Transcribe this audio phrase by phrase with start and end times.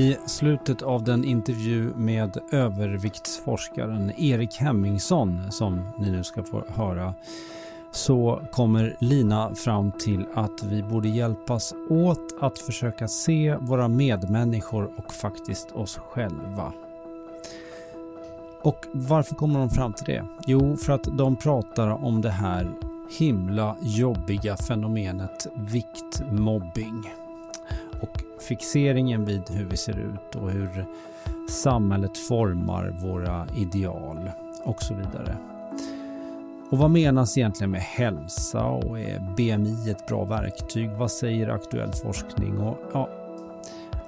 [0.00, 7.14] I slutet av den intervju med överviktsforskaren Erik Hemmingsson som ni nu ska få höra
[7.90, 14.90] så kommer Lina fram till att vi borde hjälpas åt att försöka se våra medmänniskor
[14.96, 16.72] och faktiskt oss själva.
[18.62, 20.24] Och varför kommer de fram till det?
[20.46, 22.70] Jo, för att de pratar om det här
[23.18, 27.19] himla jobbiga fenomenet viktmobbing
[28.42, 30.86] fixeringen vid hur vi ser ut och hur
[31.48, 34.30] samhället formar våra ideal
[34.64, 35.36] och så vidare.
[36.70, 40.90] Och vad menas egentligen med hälsa och är BMI ett bra verktyg?
[40.90, 42.58] Vad säger aktuell forskning?
[42.58, 43.08] Och, ja,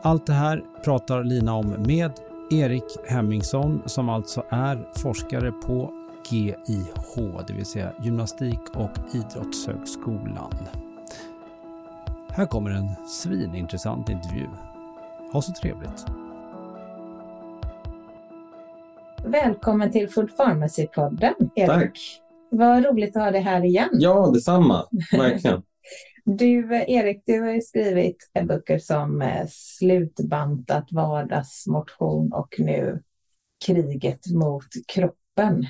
[0.02, 2.12] allt det här pratar Lina om med
[2.50, 5.92] Erik Hemmingsson som alltså är forskare på
[6.30, 10.52] GIH, det vill säga Gymnastik och idrottshögskolan.
[12.34, 14.46] Här kommer en svinintressant intervju.
[15.32, 16.04] Ha så trevligt!
[19.24, 21.68] Välkommen till Food Pharmacy-podden, Erik.
[21.68, 21.98] Tack!
[22.50, 23.88] Vad roligt att ha dig här igen.
[23.92, 24.86] Ja, detsamma.
[25.12, 25.62] Verkligen.
[26.24, 33.02] Du, Erik, du har ju skrivit böcker som eh, Slutbantat, Vardagsmotion och nu
[33.66, 35.66] Kriget mot kroppen.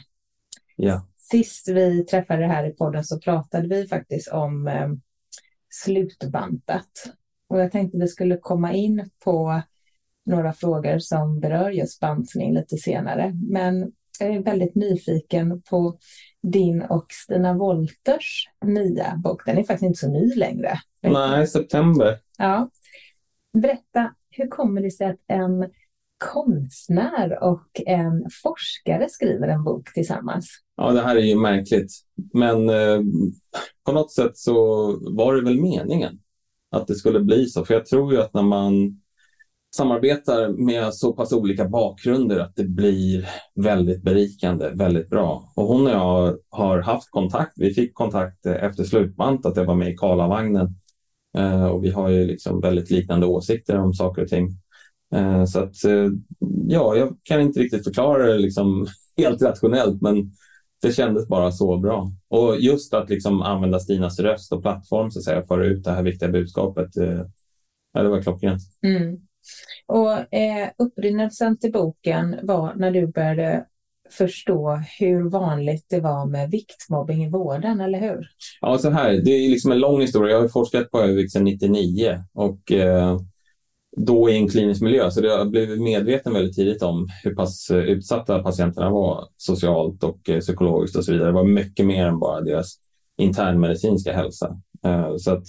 [0.77, 1.06] Ja.
[1.19, 4.89] Sist vi träffade här i podden så pratade vi faktiskt om eh,
[5.72, 7.12] slutbantat.
[7.49, 9.62] Och jag tänkte vi skulle komma in på
[10.27, 13.33] några frågor som berör just bantning lite senare.
[13.50, 15.99] Men jag är väldigt nyfiken på
[16.43, 19.47] din och Stina Wolters nya bok.
[19.47, 20.78] Den är faktiskt inte så ny längre.
[21.00, 22.19] Nej, september.
[22.39, 22.71] Ja.
[23.53, 25.71] Berätta, hur kommer det sig att en
[26.33, 30.49] konstnär och en forskare skriver en bok tillsammans?
[30.77, 31.93] Ja, det här är ju märkligt.
[32.33, 33.00] Men eh,
[33.84, 34.54] på något sätt så
[35.00, 36.19] var det väl meningen
[36.70, 37.65] att det skulle bli så.
[37.65, 39.03] För jag tror ju att när man
[39.76, 45.53] samarbetar med så pass olika bakgrunder att det blir väldigt berikande, väldigt bra.
[45.56, 47.53] Och hon och jag har haft kontakt.
[47.56, 50.75] Vi fick kontakt eh, efter slutbant att jag var med i Karlavagnen.
[51.38, 54.48] Eh, och vi har ju liksom väldigt liknande åsikter om saker och ting.
[55.15, 56.09] Eh, så att, eh,
[56.69, 60.32] ja, jag kan inte riktigt förklara det liksom helt rationellt, men
[60.82, 62.12] det kändes bara så bra.
[62.28, 65.91] Och just att liksom använda Stinas röst och plattform så att säga, föra ut det
[65.91, 66.88] här viktiga budskapet,
[67.93, 68.62] ja, det var klockrent.
[68.87, 69.21] Mm.
[69.87, 73.66] Och eh, upprinnelsen till boken var när du började
[74.10, 78.28] förstå hur vanligt det var med viktmobbing i vården, eller hur?
[78.60, 80.32] Ja, så här, det är liksom en lång historia.
[80.32, 83.19] Jag har forskat på övervikt sedan 99 och eh,
[83.97, 85.10] då i en klinisk miljö.
[85.10, 90.28] Så jag blev medveten väldigt tidigt om hur pass eh, utsatta patienterna var socialt och
[90.28, 91.28] eh, psykologiskt och så vidare.
[91.28, 92.75] Det var mycket mer än bara deras
[93.19, 94.60] internmedicinska hälsa.
[94.84, 95.44] Eh, så att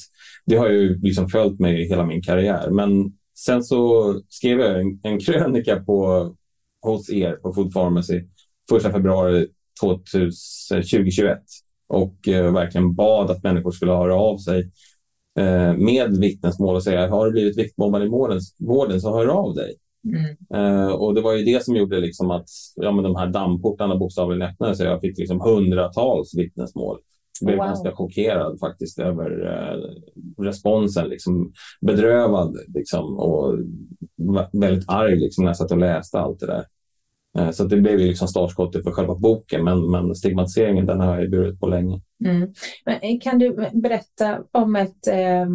[0.46, 2.70] det har ju liksom följt mig hela min karriär.
[2.70, 6.30] Men sen så skrev jag en, en krönika på,
[6.82, 8.22] hos er på Food Pharmacy
[8.76, 9.48] 1 februari
[9.82, 11.40] 2021
[11.88, 14.72] och verkligen bad att människor skulle höra av sig
[15.78, 18.10] med vittnesmål och säga har du blivit viktmobbad i
[18.60, 19.76] vården så hör av dig.
[20.08, 20.36] Mm.
[20.56, 23.96] Uh, och det var ju det som gjorde liksom att ja, men de här dammportarna
[23.96, 24.78] bokstavligen öppnades.
[24.78, 27.00] Så jag fick liksom hundratals vittnesmål.
[27.42, 27.66] Jag blev wow.
[27.66, 31.08] ganska chockerad faktiskt över uh, responsen.
[31.08, 33.60] Liksom, bedrövad liksom, och
[34.52, 36.66] väldigt arg liksom, när jag satt och läste allt det där.
[37.38, 41.20] Eh, så det blev ju liksom startskottet för själva boken, men, men stigmatiseringen den har
[41.20, 42.02] jag burit på länge.
[42.26, 42.54] Mm.
[42.86, 45.46] Men eh, kan du berätta om ett, eh,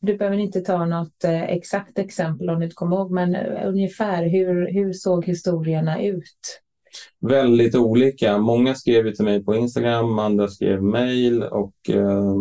[0.00, 3.68] du behöver inte ta något eh, exakt exempel om du inte kommer ihåg, men eh,
[3.68, 6.62] ungefär hur, hur såg historierna ut?
[7.20, 8.38] Väldigt olika.
[8.38, 12.34] Många skrev till mig på Instagram, andra skrev mejl och eh,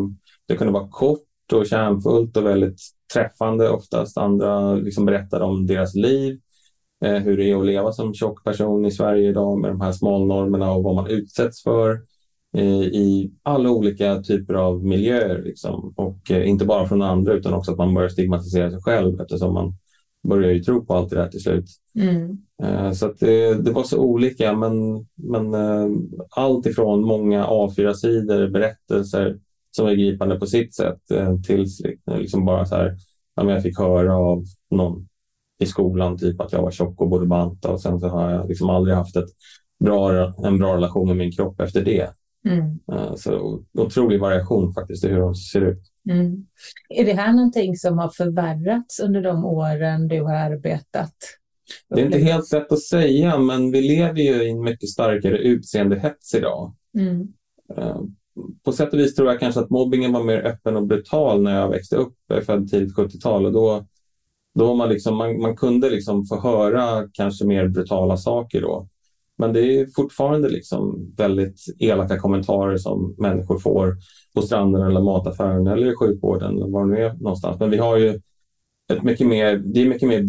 [0.47, 1.21] det kunde vara kort
[1.53, 2.81] och kärnfullt och väldigt
[3.13, 4.17] träffande oftast.
[4.17, 6.39] Andra liksom berättade om deras liv
[7.01, 10.71] hur det är att leva som tjock person i Sverige idag med de här smalnormerna
[10.71, 12.01] och vad man utsätts för.
[12.91, 15.41] i alla olika typer av miljöer.
[15.41, 15.93] Liksom.
[15.95, 19.53] Och eh, inte bara från andra utan också att man börjar stigmatisera sig själv eftersom
[19.53, 19.73] man
[20.27, 21.65] börjar ju tro på allt det där till slut.
[21.95, 22.37] Mm.
[22.63, 25.89] Eh, så det, det, var så olika men, men eh,
[26.29, 29.39] allt ifrån många A4-sidor, berättelser
[29.71, 30.99] som är gripande på sitt sätt
[31.45, 32.97] tills liksom bara så här,
[33.35, 35.07] jag fick höra av någon
[35.59, 38.47] i skolan typ att jag var tjock och borde banta och sen så har jag
[38.47, 39.29] liksom aldrig haft ett
[39.79, 42.09] bra, en bra relation med min kropp efter det.
[42.45, 42.79] Mm.
[43.17, 45.81] Så otrolig variation faktiskt i hur de ser ut.
[46.09, 46.45] Mm.
[46.89, 51.13] Är det här någonting som har förvärrats under de åren du har arbetat?
[51.89, 55.37] Det är inte helt lätt att säga, men vi lever ju i en mycket starkare
[55.37, 56.75] utseendehets idag.
[56.97, 57.27] Mm.
[58.65, 61.59] På sätt och vis tror jag kanske att mobbingen var mer öppen och brutal när
[61.59, 62.13] jag växte upp.
[62.27, 63.85] Jag är född tidigt 70-tal och då,
[64.55, 68.87] då man, liksom, man, man kunde liksom få höra kanske mer brutala saker då.
[69.37, 73.97] Men det är fortfarande liksom väldigt elaka kommentarer som människor får
[74.35, 77.59] på stranden eller mataffären eller i sjukvården eller var det nu är någonstans.
[77.59, 78.19] Men vi har ju
[78.93, 80.25] ett mycket mer, det är mycket mer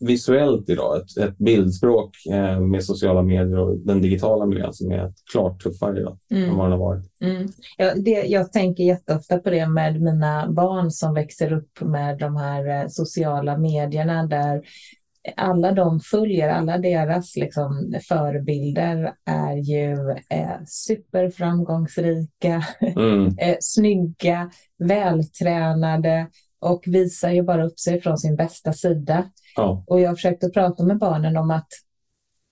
[0.00, 5.12] visuellt idag, ett, ett bildspråk eh, med sociala medier och den digitala miljön som är
[5.32, 6.50] klart tuffare idag mm.
[6.50, 7.04] än vad den har varit.
[7.20, 7.48] Mm.
[7.76, 12.36] Ja, det, jag tänker jätteofta på det med mina barn som växer upp med de
[12.36, 14.62] här eh, sociala medierna där
[15.36, 23.26] alla de följer, alla deras liksom, förebilder är ju eh, superframgångsrika, mm.
[23.38, 26.26] eh, snygga, vältränade
[26.60, 29.30] och visar ju bara upp sig från sin bästa sida.
[29.56, 29.84] Ja.
[29.86, 31.68] Och jag försökte prata med barnen om att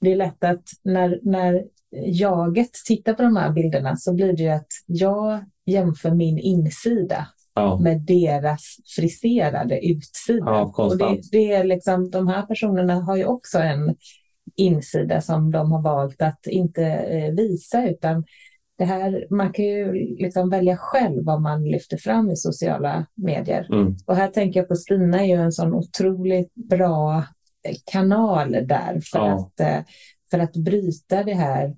[0.00, 1.64] det är lätt att när, när
[2.06, 7.28] jaget tittar på de här bilderna så blir det ju att jag jämför min insida
[7.54, 7.78] ja.
[7.78, 10.46] med deras friserade utsida.
[10.46, 13.96] Ja, och det, det, är liksom, de här personerna har ju också en
[14.56, 18.24] insida som de har valt att inte eh, visa utan
[18.78, 23.68] det här, man kan ju liksom välja själv vad man lyfter fram i sociala medier.
[23.72, 23.96] Mm.
[24.06, 27.24] Och här tänker jag på Stina är ju en sån otroligt bra
[27.92, 29.34] kanal där för, ja.
[29.34, 29.84] att, eh,
[30.30, 31.76] för att bryta det här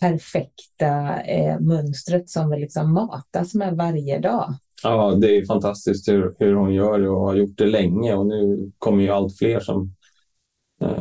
[0.00, 4.54] perfekta eh, mönstret som vi liksom matas med varje dag.
[4.82, 8.26] Ja, det är fantastiskt hur, hur hon gör det och har gjort det länge och
[8.26, 9.94] nu kommer ju allt fler som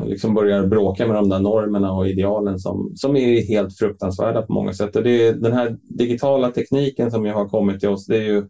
[0.05, 4.53] liksom börjar bråka med de där normerna och idealen som, som är helt fruktansvärda på
[4.53, 4.95] många sätt.
[4.95, 8.23] Och det är, den här digitala tekniken som ju har kommit till oss, det är
[8.23, 8.47] ju,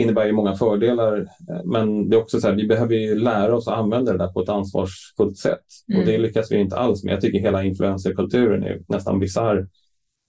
[0.00, 1.18] innebär ju många fördelar.
[1.20, 4.18] Eh, men det är också så här, vi behöver ju lära oss att använda det
[4.18, 5.64] där på ett ansvarsfullt sätt.
[5.88, 6.00] Mm.
[6.00, 7.14] Och det lyckas vi inte alls med.
[7.14, 9.66] Jag tycker hela influencerkulturen är nästan bisarr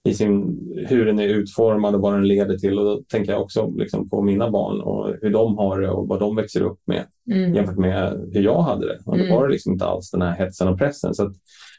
[0.08, 0.58] i sin,
[0.88, 2.78] hur den är utformad och vad den leder till.
[2.78, 6.08] Och då tänker jag också liksom på mina barn och hur de har det och
[6.08, 7.54] vad de växer upp med Mm.
[7.54, 8.98] jämfört med hur jag hade det.
[9.06, 9.36] Och då Mm.
[9.36, 11.14] var det liksom inte alls den här hetsen och pressen.
[11.14, 11.32] Så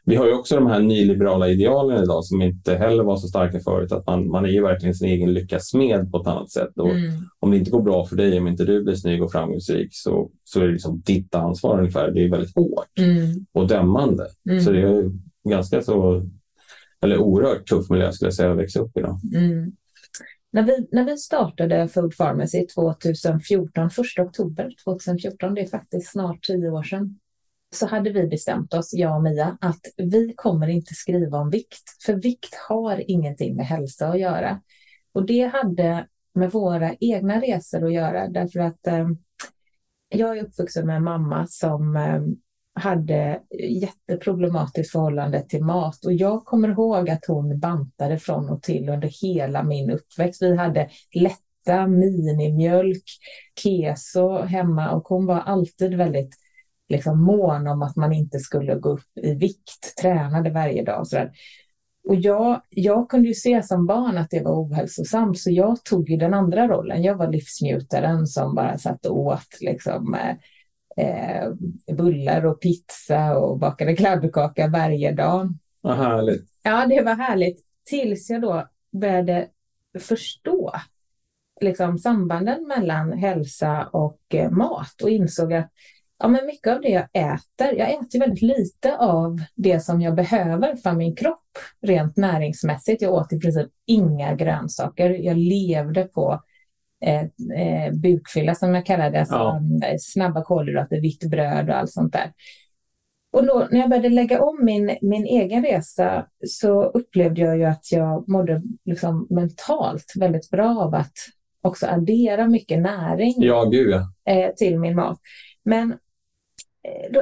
[0.06, 3.60] vi har ju också de här nyliberala idealen idag som inte heller var så starka
[3.60, 3.92] förut.
[3.92, 6.78] Att man, man är ju verkligen sin egen lyckas smed på ett annat sätt.
[6.78, 7.12] Och Mm.
[7.40, 10.30] Om det inte går bra för dig, om inte du blir snygg och framgångsrik så,
[10.44, 12.12] så är det liksom ditt ansvar ungefär.
[12.12, 13.46] Det är väldigt hårt Mm.
[13.54, 14.24] och dömande.
[14.50, 14.60] Mm.
[14.62, 15.12] Så det är
[15.50, 16.26] ganska så,
[17.04, 19.02] eller oerhört tuff miljö skulle jag säga att växa upp i.
[19.02, 19.20] Då.
[19.36, 19.72] Mm.
[20.52, 26.44] När, vi, när vi startade Food Pharmacy 2014, 1 oktober 2014, det är faktiskt snart
[26.44, 27.20] tio år sedan,
[27.74, 32.04] så hade vi bestämt oss, jag och Mia, att vi kommer inte skriva om vikt,
[32.06, 34.62] för vikt har ingenting med hälsa att göra.
[35.14, 39.10] Och det hade med våra egna resor att göra, därför att eh,
[40.10, 42.22] jag är uppvuxen med en mamma som eh,
[42.74, 48.90] hade jätteproblematiskt förhållande till mat och jag kommer ihåg att hon bantade från och till
[48.90, 50.42] under hela min uppväxt.
[50.42, 53.04] Vi hade lätta minimjölk,
[53.64, 56.36] keso hemma och hon var alltid väldigt
[56.90, 61.08] liksom, mån om att man inte skulle gå upp i vikt, tränade varje dag och
[61.08, 61.32] sådär.
[62.08, 66.10] Och jag, jag kunde ju se som barn att det var ohälsosamt så jag tog
[66.10, 67.04] ju den andra rollen.
[67.04, 70.36] Jag var livsnjutaren som bara satt och åt liksom, eh,
[70.98, 71.52] eh,
[71.96, 75.54] bullar och pizza och bakade kladdkaka varje dag.
[75.82, 76.46] Vad härligt.
[76.64, 77.66] Ja, det var härligt.
[77.86, 79.48] Tills jag då började
[80.00, 80.74] förstå
[81.62, 85.72] liksom, sambanden mellan hälsa och eh, mat och insåg att
[86.20, 90.16] ja, men mycket av det jag äter, jag äter väldigt lite av det som jag
[90.16, 93.02] behöver för min kropp rent näringsmässigt.
[93.02, 95.10] Jag åt i princip inga grönsaker.
[95.10, 96.44] Jag levde på
[97.04, 97.22] eh,
[97.62, 99.62] eh, bukfylla som jag kallar det, alltså, Ja.
[99.88, 102.34] eh, snabba kolhydrater, vitt bröd och allt sånt där.
[103.34, 107.64] Och då, när jag började lägga om min, min egen resa så upplevde jag ju
[107.66, 111.14] att jag mådde liksom mentalt väldigt bra av att
[111.62, 113.72] också addera mycket näring Ja,
[114.30, 115.20] eh, till min mat.
[115.66, 115.98] Men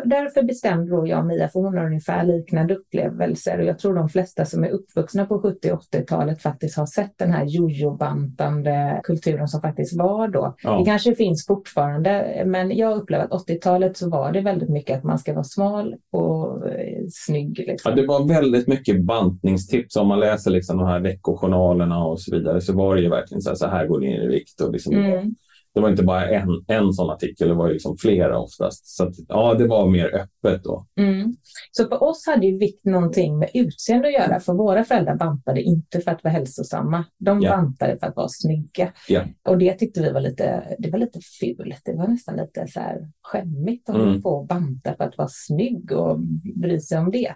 [0.05, 3.95] därför bestämde då jag och Mia, för hon har ungefär liknande upplevelser och jag tror
[3.95, 9.01] de flesta som är uppvuxna på 70 och 80-talet faktiskt har sett den här jojo-bantande
[9.03, 10.55] kulturen som faktiskt var då.
[10.63, 10.79] Ja.
[10.79, 15.03] Det kanske finns fortfarande, men jag upplever att 80-talet så var det väldigt mycket att
[15.03, 17.57] man ska vara smal och eh, snygg.
[17.57, 17.89] Liksom.
[17.89, 22.35] Ja, det var väldigt mycket bantningstips om man läser liksom de här veckojournalerna och så
[22.35, 24.61] vidare så var det ju verkligen så här, så här går det ner i vikt
[24.61, 25.35] och liksom mm
[25.73, 28.87] det var inte bara en, en sån artikel, det var liksom flera oftast.
[28.87, 30.87] Så att, ja, det var mer öppet då.
[30.97, 31.35] Mm.
[31.71, 35.61] Så för oss hade ju vikt någonting med utseende att göra, för våra föräldrar bantade
[35.61, 37.05] inte för att vara hälsosamma.
[37.17, 37.57] De yeah.
[37.57, 38.93] bantade för att vara snygga.
[39.09, 39.27] Yeah.
[39.47, 41.81] Och det tyckte vi var lite, det var lite fult.
[41.85, 44.21] Det var nästan lite så här skämmigt att mm.
[44.21, 46.19] på banta för att vara snygg och
[46.55, 47.35] bry sig om det.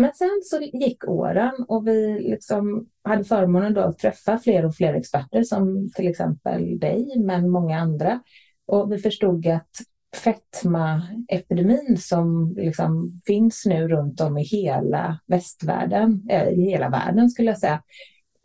[0.00, 4.74] Men sen så gick åren och vi liksom hade förmånen då att träffa fler och
[4.74, 8.22] fler experter som till exempel dig, men många andra.
[8.66, 9.70] Och vi förstod att
[10.16, 17.50] fetmaepidemin som liksom finns nu runt om i hela västvärlden, äh, i hela världen skulle
[17.50, 17.82] jag säga,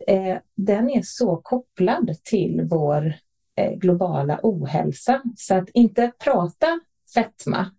[0.06, 3.14] eh, den är så kopplad till vår
[3.56, 5.22] eh, globala ohälsa.
[5.36, 6.80] Så att inte prata
[7.14, 7.70] fetma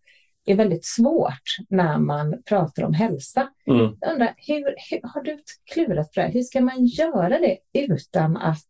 [0.45, 3.49] är väldigt svårt när man pratar om hälsa.
[3.67, 3.97] Mm.
[3.99, 5.39] Jag undrar, hur, hur, har du
[5.73, 6.27] klurat på det?
[6.27, 8.69] Hur ska man göra det utan att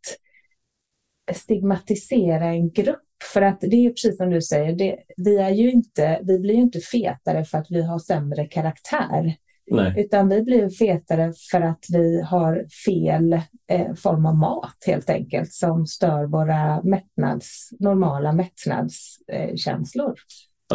[1.34, 3.00] stigmatisera en grupp?
[3.34, 6.56] För att det är precis som du säger, det, vi, är ju inte, vi blir
[6.56, 9.36] ju inte fetare för att vi har sämre karaktär.
[9.72, 9.94] Nej.
[9.98, 13.34] Utan vi blir fetare för att vi har fel
[13.68, 20.10] eh, form av mat helt enkelt som stör våra mättnads, normala mättnadskänslor.
[20.10, 20.16] Eh,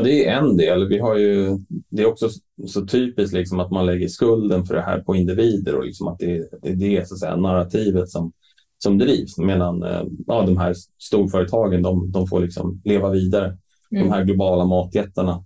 [0.00, 0.88] Ja, det är en del.
[0.88, 2.28] Vi har ju, det är också
[2.66, 6.18] så typiskt liksom att man lägger skulden för det här på individer och liksom att
[6.18, 8.32] det, det är det så att säga, narrativet som,
[8.78, 9.38] som drivs.
[9.38, 13.58] Medan eh, ja, de här storföretagen de, de får liksom leva vidare.
[13.90, 14.04] Mm.
[14.04, 15.44] De här globala matjättarna.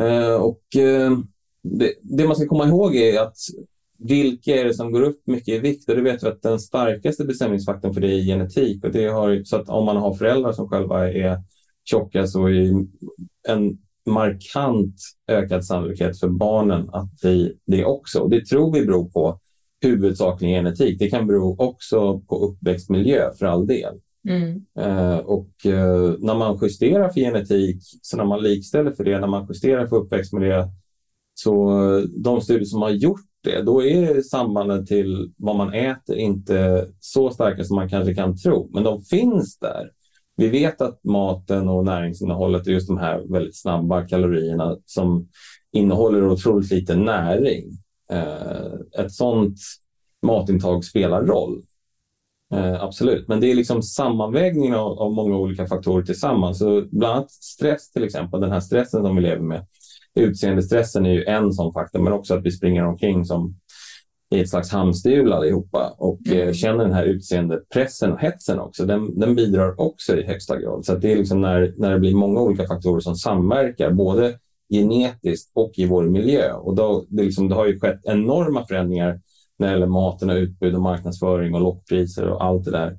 [0.00, 1.18] Eh, och eh,
[1.62, 3.36] det, det, man ska komma ihåg är att
[3.98, 5.88] vilka är det som går upp mycket i vikt?
[5.88, 8.84] Och det vet vi att den starkaste bestämningsfaktorn för det är genetik.
[8.84, 11.38] Och det har, så att om man har föräldrar som själva är
[11.84, 12.86] tjocka så är
[13.48, 14.94] en markant
[15.28, 18.28] ökad sannolikhet för barnen att bli det också.
[18.28, 19.40] Det tror vi beror på
[19.82, 20.98] huvudsakligen genetik.
[20.98, 23.94] Det kan bero också på uppväxtmiljö för all del.
[24.28, 24.64] Mm.
[24.80, 29.26] Uh, och uh, när man justerar för genetik, så när man likställer för det, när
[29.26, 30.68] man justerar för uppväxtmiljö,
[31.34, 36.16] så uh, de studier som har gjort det, då är sambanden till vad man äter
[36.16, 39.90] inte så starka som man kanske kan tro, men de finns där.
[40.36, 45.28] Vi vet att maten och näringsinnehållet är just de här väldigt snabba kalorierna som
[45.72, 47.70] innehåller otroligt lite näring.
[48.10, 49.58] Eh, ett sådant
[50.22, 51.62] matintag spelar roll.
[52.54, 56.58] Eh, absolut, men det är liksom sammanvägningen av, av, många olika faktorer tillsammans.
[56.58, 59.66] Så bland annat stress till exempel, den här stressen som vi lever med.
[60.14, 63.56] Utseendestressen är ju en sån faktor, men också att vi springer omkring som
[64.32, 66.54] i ett slags hamsterhjul allihopa och eh, mm.
[66.54, 68.84] känner den här utseendepressen och hetsen också.
[68.84, 70.84] Den, den bidrar också i högsta grad.
[70.84, 74.34] Så det är liksom när, när det blir många olika faktorer som samverkar, både
[74.72, 76.52] genetiskt och i vår miljö.
[76.52, 79.20] Och då, det, liksom, det har ju skett enorma förändringar
[79.58, 82.98] när det gäller maten och utbud och marknadsföring och lockpriser och allt det där.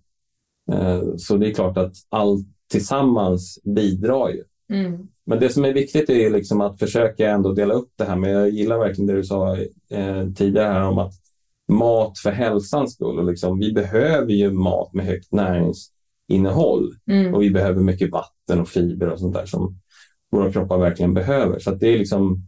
[0.72, 4.44] Eh, så det är klart att allt tillsammans bidrar ju.
[4.70, 5.08] Mm.
[5.26, 8.16] Men det som är viktigt är liksom att försöka ändå dela upp det här.
[8.16, 9.58] Men jag gillar verkligen det du sa
[9.90, 11.14] eh, tidigare här om att
[11.68, 13.20] mat för hälsans skull.
[13.20, 17.34] Och liksom, vi behöver ju mat med högt näringsinnehåll mm.
[17.34, 19.80] och vi behöver mycket vatten och fiber och sånt där som
[20.32, 21.60] våra kroppar verkligen behöver.
[21.60, 22.48] Så det är liksom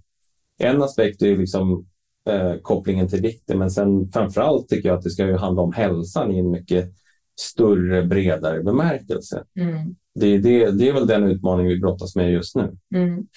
[0.58, 1.86] en aspekt är liksom
[2.30, 5.62] eh, kopplingen till vikten, men sen framför allt tycker jag att det ska ju handla
[5.62, 6.94] om hälsan i en mycket
[7.36, 9.44] större, bredare bemärkelse.
[9.60, 9.96] Mm.
[10.20, 12.78] Det, det, det är väl den utmaning vi brottas med just nu.
[12.96, 13.28] Mm.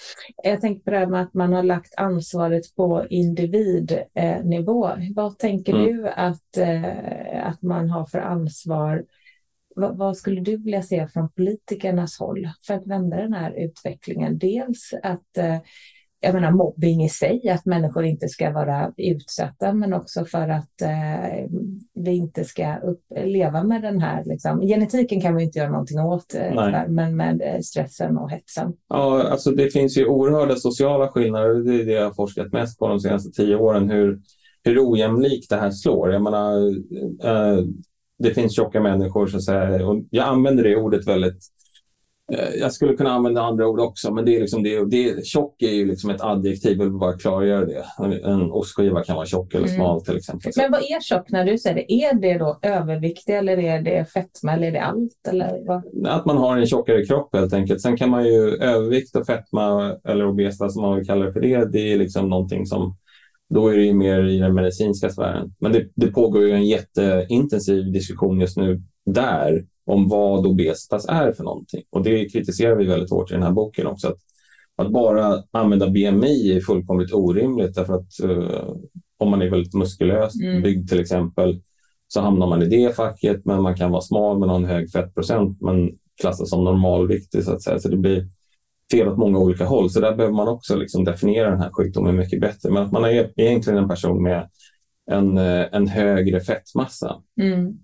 [0.43, 4.89] Jag tänker på det här med att man har lagt ansvaret på individnivå.
[5.15, 5.85] Vad tänker mm.
[5.85, 9.05] du att, eh, att man har för ansvar?
[9.75, 14.37] Vad, vad skulle du vilja se från politikernas håll för att vända den här utvecklingen?
[14.37, 15.57] Dels att eh,
[16.21, 20.81] jag menar mobbing i sig, att människor inte ska vara utsatta, men också för att
[20.81, 21.49] eh,
[21.93, 25.99] vi inte ska upp, leva med den här, liksom, genetiken kan vi inte göra någonting
[25.99, 28.73] åt, eh, men med eh, stressen och hetsen.
[28.89, 32.79] Ja, alltså det finns ju oerhörda sociala skillnader, det är det jag har forskat mest
[32.79, 34.19] på de senaste tio åren, hur,
[34.63, 36.13] hur ojämlikt det här slår.
[36.13, 36.67] Jag menar,
[37.23, 37.63] eh,
[38.19, 41.43] det finns tjocka människor, så att säga, och jag använder det ordet väldigt
[42.59, 45.71] jag skulle kunna använda andra ord också, men det är liksom det, det, tjock är
[45.71, 47.85] ju liksom ett adjektiv, jag vill bara klargöra det.
[48.23, 49.75] En ostskiva kan vara tjock eller mm.
[49.75, 50.03] smal mm.
[50.03, 50.51] till exempel.
[50.57, 51.93] Men vad är tjock när du säger det?
[51.93, 55.27] Är det då överviktig eller är det fetma eller är det allt?
[55.29, 56.07] Eller vad?
[56.07, 57.81] Att man har en tjockare kropp helt enkelt.
[57.81, 61.41] Sen kan man ju övervikt och fetma eller obesa som man vill kalla det för
[61.41, 62.95] det, det är liksom någonting som
[63.49, 65.53] då är det ju mer i den medicinska sfären.
[65.59, 71.31] Men det, det pågår ju en jätteintensiv diskussion just nu där om vad obesitas är
[71.31, 71.83] för någonting.
[71.89, 74.07] Och det kritiserar vi väldigt hårt i den här boken också.
[74.07, 74.17] Att,
[74.75, 78.73] att bara använda BMI är fullkomligt orimligt därför att uh,
[79.17, 80.61] om man är väldigt muskulöst mm.
[80.61, 81.61] byggd till exempel
[82.07, 84.91] så hamnar man i det facket men man kan vara smal men ha en hög
[84.91, 85.91] fettprocent men
[86.21, 87.79] klassas som normalviktig så att säga.
[87.79, 88.27] Så det blir
[88.91, 89.89] fel åt många olika håll.
[89.89, 92.71] Så där behöver man också liksom definiera den här sjukdomen mycket bättre.
[92.71, 94.49] Men att man är egentligen en person med
[95.11, 97.21] en, eh, en högre fettmassa.
[97.41, 97.79] Mm.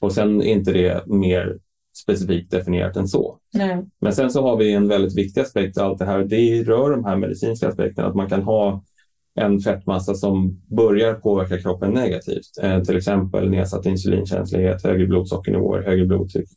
[0.00, 1.58] Och sen är inte det mer
[2.02, 3.38] specifikt definierat än så.
[3.54, 3.84] Nej.
[4.00, 6.24] Men sen så har vi en väldigt viktig aspekt av allt det här.
[6.24, 8.08] Det rör de här medicinska aspekterna.
[8.08, 8.84] Att man kan ha
[9.34, 12.58] en fettmassa som börjar påverka kroppen negativt.
[12.62, 16.48] Eh, till exempel nedsatt insulinkänslighet, högre blodsockernivåer, högre blodtryck,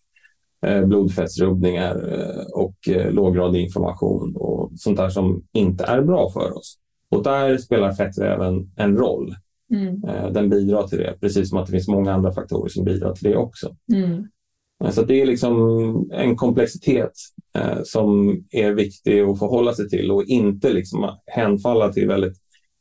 [0.66, 6.58] eh, blodfettsrubbningar eh, och eh, låggradig inflammation och sånt där som inte är bra för
[6.58, 6.78] oss.
[7.12, 9.36] Och där spelar fettväven en roll.
[9.72, 10.04] Mm.
[10.04, 13.14] Eh, den bidrar till det, precis som att det finns många andra faktorer som bidrar
[13.14, 13.76] till det också.
[13.94, 14.28] Mm.
[14.84, 17.12] Eh, så det är liksom en komplexitet
[17.56, 22.38] eh, som är viktig att förhålla sig till och inte liksom hänfalla till väldigt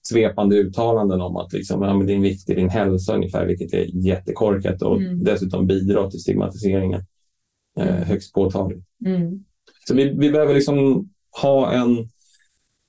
[0.09, 4.83] svepande uttalanden om att liksom, ja, men vikt är din hälsa ungefär, vilket är jättekorkat
[4.83, 5.25] och mm.
[5.25, 7.05] dessutom bidrar till stigmatiseringen
[7.79, 8.03] eh, mm.
[8.03, 8.85] högst påtagligt.
[9.07, 9.45] Mm.
[9.89, 11.09] Så vi, vi behöver liksom
[11.43, 12.09] ha en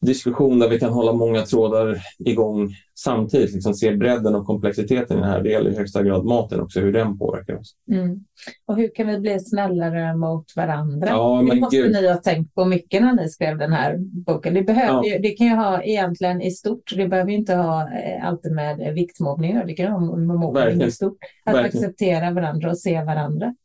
[0.01, 3.53] diskussion där vi kan hålla många trådar igång samtidigt.
[3.53, 5.41] Liksom se bredden och komplexiteten i det här.
[5.43, 7.75] Det gäller i högsta grad maten också, hur den påverkar oss.
[7.91, 8.19] Mm.
[8.67, 11.07] Och hur kan vi bli snällare mot varandra?
[11.09, 11.91] Ja, det måste gud.
[11.91, 14.53] ni ha tänkt på mycket när ni skrev den här boken.
[14.53, 15.19] Det, behöver, ja.
[15.19, 19.61] det kan ju ha egentligen i stort, det behöver inte ha eh, alltid med viktmobbning
[19.67, 21.17] det kan ha med mobbning i stort.
[21.45, 21.85] Att Verkligen.
[21.85, 23.55] acceptera varandra och se varandra.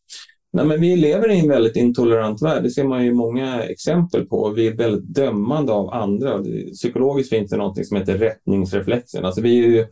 [0.53, 2.63] Nej, men vi lever i en väldigt intolerant värld.
[2.63, 4.51] Det ser man ju många exempel på.
[4.51, 6.43] Vi är väldigt dömande av andra.
[6.73, 9.25] Psykologiskt finns det något som heter rättningsreflexen.
[9.25, 9.87] Alltså vi är ju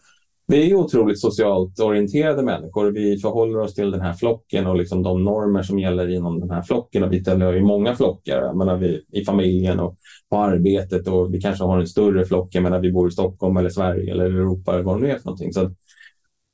[0.50, 2.90] vi är otroligt socialt orienterade människor.
[2.90, 6.50] Vi förhåller oss till den här flocken och liksom de normer som gäller inom den
[6.50, 7.02] här flocken.
[7.02, 9.96] Och vi tillhör ju många flockar menar vi, i familjen och
[10.30, 11.08] på arbetet.
[11.08, 14.24] Och vi kanske har en större flock än vi bor i Stockholm eller Sverige eller
[14.24, 15.52] Europa eller vad det nu är för någonting.
[15.52, 15.70] Så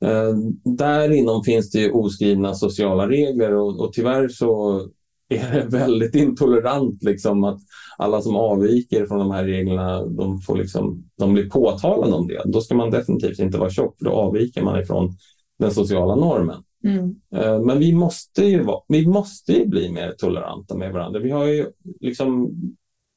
[0.05, 0.33] Eh,
[0.63, 4.81] där inom finns det oskrivna sociala regler och, och tyvärr så
[5.29, 7.59] är det väldigt intolerant liksom att
[7.97, 12.41] alla som avviker från de här reglerna, de, får liksom, de blir påtalade om det.
[12.45, 15.17] Då ska man definitivt inte vara tjock, för då avviker man ifrån
[15.59, 16.63] den sociala normen.
[16.83, 17.15] Mm.
[17.35, 21.19] Eh, men vi måste, ju vara, vi måste ju bli mer toleranta med varandra.
[21.19, 21.65] Vi har ju
[21.99, 22.51] liksom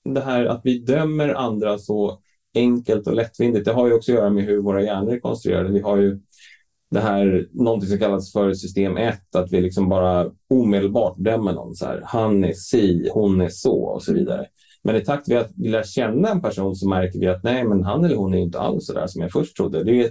[0.04, 2.18] det här att vi dömer andra så
[2.54, 3.64] enkelt och lättvindigt.
[3.64, 5.72] Det har ju också att göra med hur våra hjärnor är konstruerade.
[5.72, 6.20] Vi har ju
[6.90, 11.74] det här, någonting som kallas för system 1, att vi liksom bara omedelbart dömer någon.
[11.74, 14.46] Så här, han är si, hon är så och så vidare.
[14.82, 17.64] Men i takt med att vi lär känna en person så märker vi att nej,
[17.64, 19.84] men han eller hon är inte alls så där som jag först trodde.
[19.84, 20.10] Det är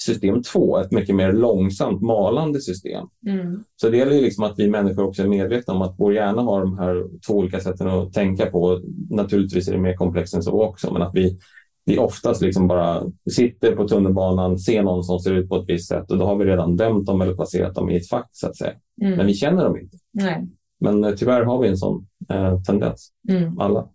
[0.00, 3.06] system 2, ett mycket mer långsamt malande system.
[3.26, 3.64] Mm.
[3.76, 6.42] Så det gäller ju liksom att vi människor också är medvetna om att vår hjärna
[6.42, 8.80] har de här två olika sätten att tänka på.
[9.10, 11.38] Naturligtvis är det mer komplext än så också, men att vi
[11.84, 15.88] vi oftast liksom bara sitter på tunnelbanan, ser någon som ser ut på ett visst
[15.88, 18.46] sätt och då har vi redan dömt dem eller placerat dem i ett fack så
[18.46, 18.74] att säga.
[19.02, 19.16] Mm.
[19.16, 19.96] Men vi känner dem inte.
[20.12, 20.48] Nej.
[20.80, 23.58] Men eh, tyvärr har vi en sån eh, tendens, mm.
[23.58, 23.88] alla.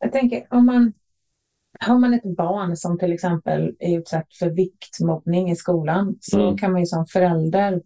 [0.00, 0.92] Jag tänker om man
[1.80, 6.56] har man ett barn som till exempel är utsatt för viktmobbning i skolan så mm.
[6.56, 7.82] kan man ju som förälder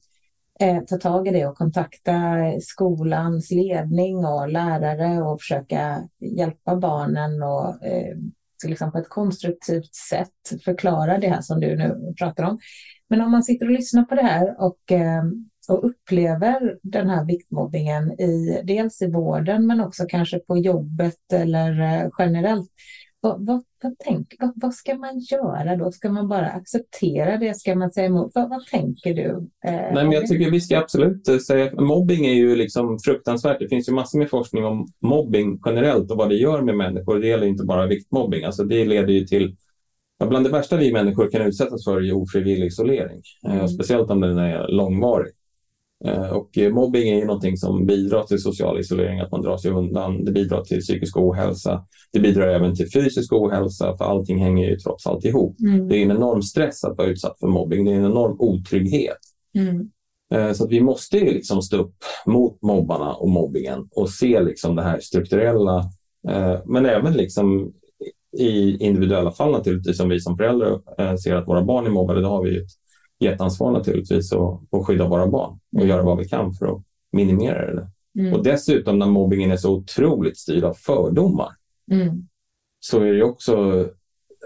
[0.61, 2.15] eh, ta tag i det och kontakta
[2.61, 8.17] skolans ledning och lärare och försöka hjälpa barnen och eh,
[8.69, 12.59] liksom på ett konstruktivt sätt förklara det här som du nu pratar om.
[13.09, 15.25] Men om man sitter och lyssnar på det här och, eh,
[15.69, 21.81] och upplever den här viktmobbningen i, dels i vården men också kanske på jobbet eller
[21.81, 22.71] eh, generellt.
[23.25, 25.93] Vad, vad, vad, tänk, vad, vad, ska man göra då?
[25.93, 27.57] Ska man bara acceptera det?
[27.57, 28.33] Ska man säga emot?
[28.35, 29.29] Vad, vad tänker du?
[29.65, 33.59] Eh, Nej, men jag tycker vi ska absolut eh, säga mobbing är ju liksom fruktansvärt.
[33.59, 37.19] Det finns ju massor med forskning om mobbing generellt och vad det gör med människor.
[37.19, 38.45] Det gäller inte bara viktmobbing.
[38.45, 39.57] Alltså det leder ju till
[40.29, 43.69] Bland det värsta vi människor kan utsättas för är ofrivillig isolering, eh, mm.
[43.69, 45.33] speciellt om den är långvarig.
[46.05, 49.71] Eh, och mobbing är ju någonting som bidrar till social isolering, att man drar sig
[49.71, 50.25] undan.
[50.25, 51.85] Det bidrar till psykisk ohälsa.
[52.13, 55.57] Det bidrar även till fysisk ohälsa, för allting hänger ju trots allt ihop.
[55.61, 55.89] Mm.
[55.89, 57.85] Det är en enorm stress att vara utsatt för mobbing.
[57.85, 59.19] Det är en enorm otrygghet.
[59.55, 59.91] Mm.
[60.35, 61.95] Eh, så att vi måste ju liksom stå upp
[62.27, 65.79] mot mobbarna och mobbingen och se liksom det här strukturella,
[66.29, 67.73] eh, men även liksom
[68.39, 72.29] i individuella fall naturligtvis, som vi som föräldrar ser att våra barn är mobbade, då
[72.29, 72.71] har vi ett
[73.23, 75.89] jätteansvar naturligtvis att, att skydda våra barn och Mm.
[75.89, 76.83] göra vad vi kan för att
[77.13, 77.89] minimera det.
[78.21, 78.33] Mm.
[78.35, 81.51] Och dessutom när mobbingen är så otroligt styrd av fördomar
[81.93, 82.29] Mm.
[82.81, 83.87] så är det också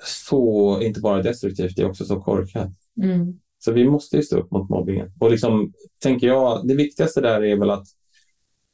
[0.05, 2.71] så, inte bara destruktivt, det är också så korkat.
[3.03, 3.41] Mm.
[3.59, 5.12] Så vi måste ju stå upp mot mobbingen.
[5.21, 7.87] Och liksom, tänker jag, det viktigaste där är väl att,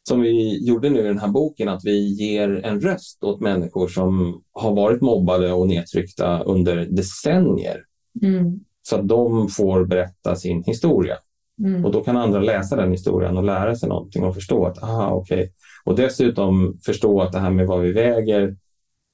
[0.09, 3.88] som vi gjorde nu i den här boken, att vi ger en röst åt människor
[3.88, 7.85] som har varit mobbade och nedtryckta under decennier.
[8.23, 8.61] Mm.
[8.83, 11.16] Så att de får berätta sin historia.
[11.59, 11.85] Mm.
[11.85, 15.11] Och då kan andra läsa den historien och lära sig någonting och förstå att, aha,
[15.11, 15.53] okej.
[15.85, 18.57] Och dessutom förstå att det här med vad vi väger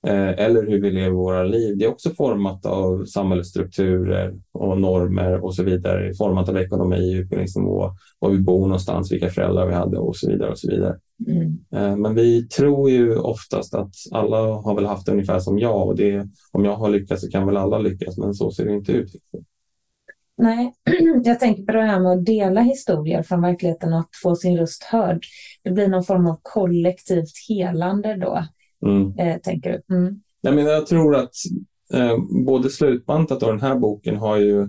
[0.06, 5.44] eh, eller hur vi lever våra liv, det är också format av samhällsstrukturer och normer
[5.44, 6.14] och så vidare.
[6.14, 10.50] Format av ekonomi, utbildningsnivå, var vi bor någonstans, vilka föräldrar vi hade och så vidare.
[10.50, 10.98] och så vidare.
[11.26, 11.58] Mm.
[11.74, 15.88] Eh, men vi tror ju oftast att alla har väl haft det ungefär som jag
[15.88, 18.74] och det, om jag har lyckats så kan väl alla lyckas, men så ser det
[18.74, 19.10] inte ut.
[20.38, 20.72] Nej,
[21.24, 24.56] jag tänker på det här med att dela historier från verkligheten och att få sin
[24.58, 25.24] röst hörd.
[25.62, 28.44] Det blir någon form av kollektivt helande då,
[28.86, 29.18] Mm.
[29.18, 29.94] eh, tänker du?
[29.94, 30.20] Mm.
[30.42, 31.32] Nej, men jag tror att
[31.94, 34.68] eh, både slutbantat och den här boken har ju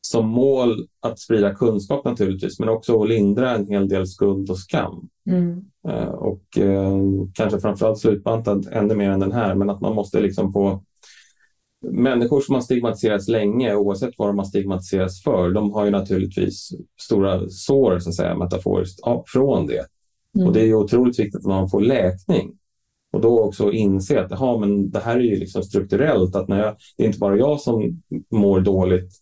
[0.00, 4.58] som mål att sprida kunskap naturligtvis, men också att lindra en hel del skuld och
[4.58, 5.08] skam.
[5.30, 5.64] Mm.
[5.88, 6.98] Eh, och eh,
[7.34, 10.84] kanske framförallt slutbantat ännu mer än den här, men att man måste liksom få
[11.82, 16.70] Människor som har stigmatiserats länge, oavsett vad de har stigmatiserats för, de har ju naturligtvis
[17.00, 19.86] stora sår, så att säga, metaforiskt, från det.
[20.36, 20.46] Mm.
[20.46, 22.52] Och det är ju otroligt viktigt att man får läkning.
[23.12, 26.36] Och då också inse att aha, men det här är ju liksom strukturellt.
[26.36, 29.12] Att när jag, det är inte bara jag som mår dåligt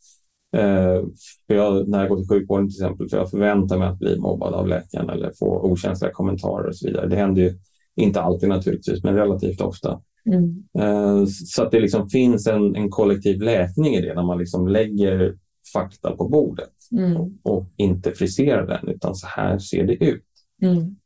[0.57, 1.03] eh,
[1.47, 3.09] för jag, när jag går till sjukvården till exempel.
[3.09, 6.87] För jag förväntar mig att bli mobbad av läkaren eller få okänsliga kommentarer och så
[6.87, 7.07] vidare.
[7.07, 7.59] Det händer ju
[7.97, 10.01] inte alltid naturligtvis, men relativt ofta.
[10.29, 10.65] Mm.
[10.79, 14.69] Eh, så att det liksom finns en, en kollektiv läkning i det när man liksom
[14.69, 15.37] lägger
[15.73, 17.39] fakta på bordet Mm.
[17.43, 20.25] och inte friserar den utan så här ser det ut.
[20.63, 20.97] Mm.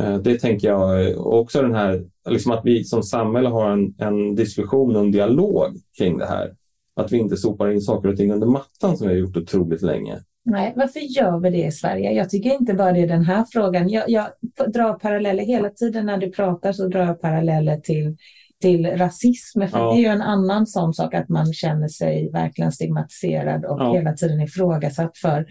[0.00, 3.94] Eh, Det tänker jag och också den här, liksom att vi som samhälle har en,
[3.98, 6.54] en diskussion och en dialog kring det här.
[6.96, 9.82] Att vi inte sopar in saker och ting under mattan som vi har gjort otroligt
[9.82, 10.18] länge.
[10.44, 12.12] Nej, varför gör vi det i Sverige?
[12.12, 13.88] Jag tycker inte bara det är den här frågan.
[13.88, 14.26] Jag, jag
[14.74, 18.16] drar paralleller hela tiden när du pratar så drar jag paralleller till,
[18.62, 19.60] till rasism.
[19.60, 19.92] För Ja.
[19.92, 23.94] det är ju en annan sån sak att man känner sig verkligen stigmatiserad och Ja.
[23.94, 25.46] hela tiden ifrågasatt för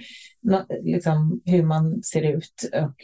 [0.84, 2.70] liksom, hur man ser ut.
[2.74, 2.96] Och,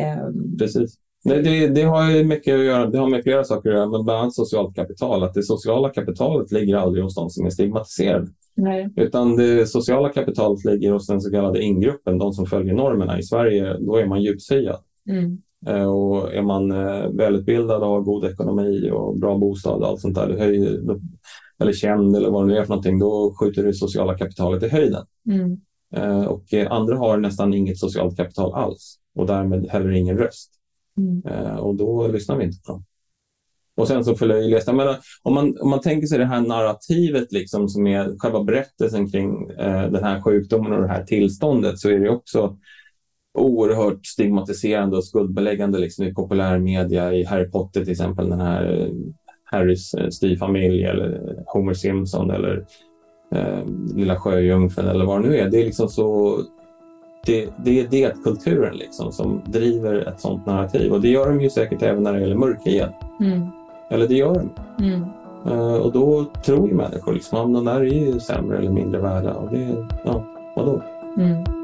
[0.00, 0.94] ehm, Precis.
[1.24, 4.04] Det, det, det har mycket att göra, det har med flera saker att göra, men
[4.04, 5.22] bland annat socialt kapital.
[5.22, 8.26] Att det sociala kapitalet ligger aldrig hos de som är stigmatiserade.
[8.56, 8.88] nej.
[8.96, 13.18] Utan det sociala kapitalet ligger hos den så kallade ingruppen, de som följer normerna.
[13.18, 14.76] I Sverige, då är man djupsyad.
[15.10, 15.38] Mm.
[15.66, 20.00] Eh, Och är man eh, välutbildad och har god ekonomi och bra bostad och allt
[20.00, 20.80] sånt där, det höjer,
[21.58, 24.68] eller känd eller vad det nu är för någonting, då skjuter det sociala kapitalet i
[24.68, 25.06] höjden.
[25.30, 25.56] Mm.
[25.96, 30.50] Eh, Och andra har nästan inget socialt kapital alls och därmed heller ingen röst.
[30.98, 31.58] Mm.
[31.58, 32.84] Och då lyssnar vi inte på dem.
[33.76, 37.68] Och sen så förlöjligas menar, om man, om man tänker sig det här narrativet liksom,
[37.68, 41.98] som är själva berättelsen kring eh, den här sjukdomen och det här tillståndet så är
[41.98, 42.58] det också
[43.34, 47.12] oerhört stigmatiserande och skuldbeläggande liksom, i populärmedia.
[47.12, 48.88] I Harry Potter till exempel, den här eh,
[49.44, 52.64] Harrys eh, styvfamilj eller Homer Simpson eller
[53.34, 53.58] eh,
[53.94, 55.50] Lilla Sjöjungfrun eller vad det nu är.
[55.50, 56.38] Det är liksom så
[57.26, 61.50] det, det är det-kulturen liksom som driver ett sånt narrativ och det gör de ju
[61.50, 62.92] säkert även när det gäller mörkhyad.
[63.20, 63.46] Mm.
[63.90, 64.50] Eller det gör de.
[64.84, 65.04] Mm.
[65.46, 69.00] Eh, och då tror ju människor liksom att de där är ju sämre eller mindre
[69.00, 70.24] värda och det, ja,
[70.56, 70.82] vadå?
[71.16, 71.63] Mm.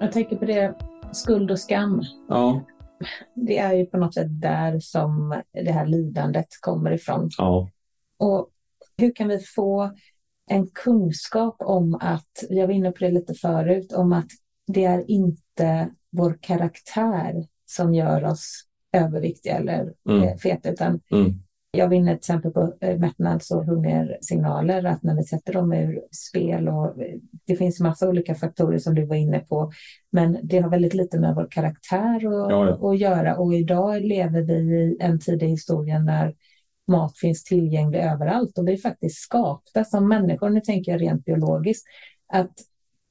[0.00, 0.74] Jag tänker på det,
[1.12, 2.02] skuld och skam.
[2.28, 2.60] Ja,
[3.34, 7.30] Det är ju på något sätt där som det här lidandet kommer ifrån.
[7.38, 7.68] ja,
[8.18, 8.48] Och
[8.98, 9.90] hur kan vi få
[10.50, 14.26] en kunskap om att, jag var inne på det lite förut, om att
[14.66, 20.38] det är inte vår karaktär som gör oss överviktiga eller Mm.
[20.38, 21.32] feta, utan mm,
[21.76, 25.72] jag var inne till exempel på eh, mättnads och hungersignaler, att när vi sätter dem
[25.72, 27.14] ur spel och eh,
[27.46, 29.72] det finns massa olika faktorer som du var inne på,
[30.12, 32.90] men det har väldigt lite med vår karaktär att, Ja, ja.
[32.90, 36.34] att göra och idag lever vi i en tid i historien när
[36.88, 41.24] mat finns tillgänglig överallt och vi är faktiskt skapta som människor, nu tänker jag rent
[41.24, 41.86] biologiskt,
[42.32, 42.52] att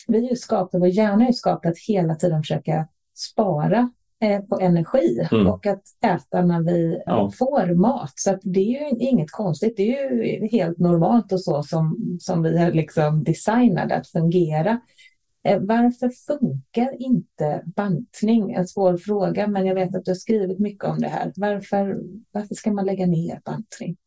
[0.08, 3.92] vi är skapta, vår hjärna är skapad att hela tiden försöka spara
[4.50, 5.48] på energi Mm.
[5.48, 7.32] och att äta när vi Ja.
[7.40, 8.12] får mat.
[8.16, 12.44] Så det är ju inget konstigt, det är ju helt normalt och så som, som
[12.44, 14.80] vi är liksom designade att fungera.
[15.48, 18.52] Eh, Varför funkar inte bantning?
[18.54, 21.34] En svår fråga, men jag vet att du har skrivit mycket om det här.
[21.36, 22.00] Varför,
[22.32, 23.98] varför ska man lägga ner bantning?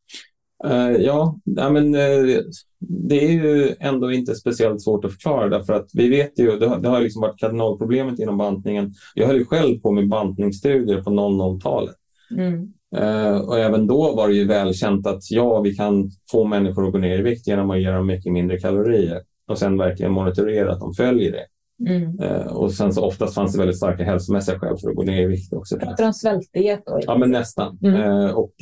[0.64, 2.40] Eh, ja, men, eh,
[2.78, 6.66] det är ju ändå inte speciellt svårt att förklara därför att vi vet ju, det
[6.66, 8.94] har, det har liksom varit kardinalproblemet inom bantningen.
[9.14, 11.96] Jag höll ju själv på med bantningsstudier på 00-talet.
[12.36, 12.72] Mm.
[12.96, 16.92] Eh, och även då var det ju välkänt att ja, vi kan få människor att
[16.92, 20.72] gå ner i vikt genom att ge dem mycket mindre kalorier och sen verkligen monitorera
[20.72, 21.46] att de följer det.
[21.90, 22.16] Mm.
[22.48, 25.26] Och sen så oftast fanns det väldigt starka hälsomässiga skäl för att gå ner i
[25.26, 25.78] vikt också.
[25.78, 27.00] Pratar om svältdiet då?
[27.06, 27.78] Ja, men nästan.
[27.82, 28.30] Mm.
[28.34, 28.52] Och,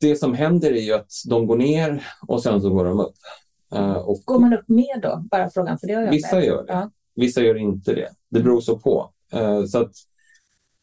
[0.00, 3.14] det som händer är ju att de går ner och sen så går de upp.
[3.74, 5.24] Eh, och Går man upp mer då?
[5.30, 6.46] Bara frågan, för det har jag Vissa läst.
[6.46, 6.72] gör det.
[6.72, 6.90] Ja.
[7.14, 8.08] Vissa gör inte det.
[8.30, 9.10] Det beror så på.
[9.32, 9.92] Eh, så att,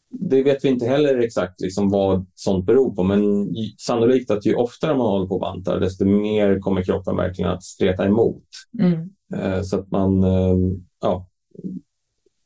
[0.10, 4.56] det vet vi inte heller exakt liksom vad sånt beror på, men sannolikt att ju
[4.56, 8.44] oftare man håller på och bantar, desto mer kommer kroppen verkligen att streta emot.
[8.80, 9.10] Mm.
[9.36, 10.56] Eh, så att man, eh,
[11.02, 11.28] ja,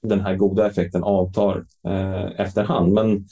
[0.02, 2.94] den här goda effekten avtar eh, efterhand.
[2.94, 3.26] Men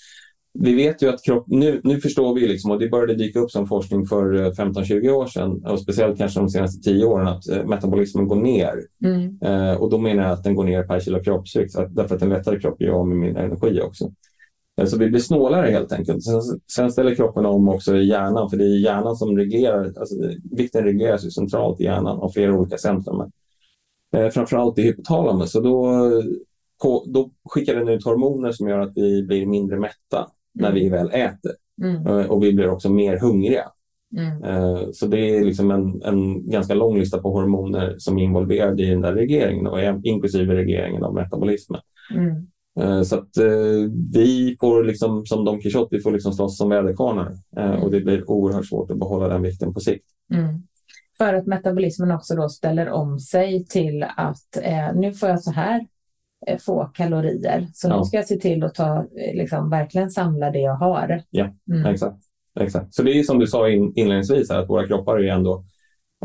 [0.53, 3.51] vi vet ju att kropp, nu, nu förstår vi liksom, och det började dyka upp
[3.51, 7.49] som forskning för eh, 15-20 år sedan och speciellt kanske de senaste 10 åren att
[7.49, 8.73] eh, metabolismen går ner.
[9.03, 9.37] Mm.
[9.41, 12.21] Eh, och då menar jag att den går ner per kilo kroppsvikt så därför att
[12.21, 14.11] en lättare kropp gör av med mindre energi också.
[14.81, 16.23] Eh, så vi blir snålare helt enkelt.
[16.23, 16.41] Sen,
[16.75, 20.15] sen ställer kroppen om också i hjärnan för det är hjärnan som reglerar, alltså
[20.51, 23.31] vikten regleras ju centralt i hjärnan av flera olika centrum.
[24.15, 26.09] Eh, framförallt i hypotalamus och då,
[27.05, 30.29] då skickar den ut hormoner som gör att vi blir mindre mätta
[30.59, 32.07] när vi väl äter Mm.
[32.07, 33.63] Eh, och vi blir också mer hungriga.
[34.17, 34.43] Mm.
[34.43, 38.83] Eh, Så det är liksom en, en ganska lång lista på hormoner som är involverade
[38.83, 41.81] i den där regleringen, och inklusive regleringen av metabolismen.
[42.15, 42.47] Mm.
[42.79, 43.29] Eh, Så att
[44.13, 47.99] vi får liksom, som Don Quijote, vi får liksom slåss som väderkvarnar eh, och det
[47.99, 50.05] blir oerhört svårt att behålla den vikten på sikt.
[50.33, 50.63] Mm.
[51.17, 55.51] För att metabolismen också då ställer om sig till att eh, nu får jag så
[55.51, 55.85] här
[56.65, 57.67] få kalorier.
[57.73, 57.97] Så Ja.
[57.97, 61.23] nu ska jag se till att ta, eh, liksom, verkligen samla det jag har.
[61.29, 61.85] Ja, Mm.
[61.85, 62.17] Exakt.
[62.59, 62.93] Exakt.
[62.93, 65.65] Så det är som du sa in, inledningsvis, här, att våra kroppar är ändå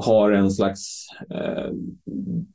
[0.01, 1.07] har en slags...
[1.35, 1.71] Eh,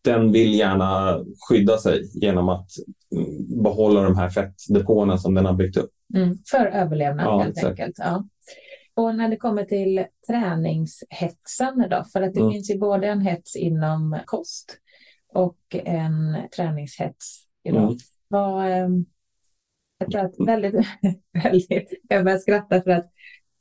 [0.02, 1.20] den vill gärna
[1.50, 2.68] skydda sig genom att
[3.16, 5.90] mm, behålla de här fettdepåerna som den har byggt upp.
[6.16, 6.38] Mm.
[6.52, 7.70] För överlevnad Ja, helt exakt.
[7.80, 7.96] enkelt.
[8.00, 8.28] Ja.
[8.96, 12.52] Och när det kommer till träningshetsen då, för att det Mm.
[12.54, 14.78] finns ju både en hets inom kost
[15.34, 17.84] och en träningshets idag.
[17.84, 17.98] Mm.
[18.28, 19.06] Vad, ehm,
[19.98, 20.76] jag tror att väldigt,
[21.44, 23.12] väldigt, jag börjar skratta för att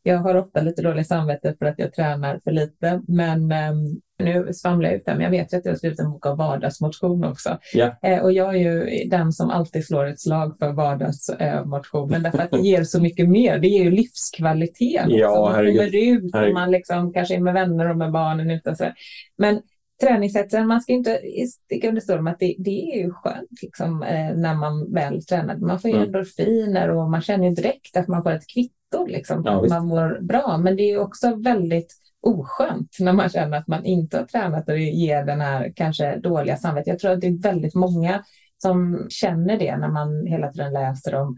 [0.02, 4.52] jag har ofta lite dåligt samvete för att jag tränar för lite, men ehm, nu
[4.52, 6.36] svamlar jag ut det, men jag vet ju att jag har skrivit en bok av
[6.36, 7.58] vardagsmotion också.
[7.74, 7.96] Ja.
[8.02, 12.50] Eh, och jag är ju den som alltid slår ett slag för vardagsmotionen, därför att
[12.50, 13.58] det ger så mycket mer.
[13.58, 15.04] Det ger ju livskvalitet.
[15.04, 15.16] också.
[15.16, 18.76] Ja, man kommer ut och man liksom, kanske är med vänner och med barnen och
[18.76, 18.92] Så.
[19.36, 19.62] Men
[20.00, 24.02] träningshetsen, man ska inte sticka under stol med att det, det är ju skönt liksom,
[24.02, 25.56] eh, när man väl tränar.
[25.56, 26.06] Man får ju Mm.
[26.08, 29.86] endorfiner och man känner ju direkt att man får ett kvitto, liksom, Ja, att man
[29.86, 30.58] mår bra.
[30.58, 34.68] Men det är ju också väldigt oskönt när man känner att man inte har tränat
[34.68, 36.86] och det ger den här kanske dåliga samvetet.
[36.86, 38.24] Jag tror att det är väldigt många
[38.62, 41.36] som känner det när man hela tiden läser om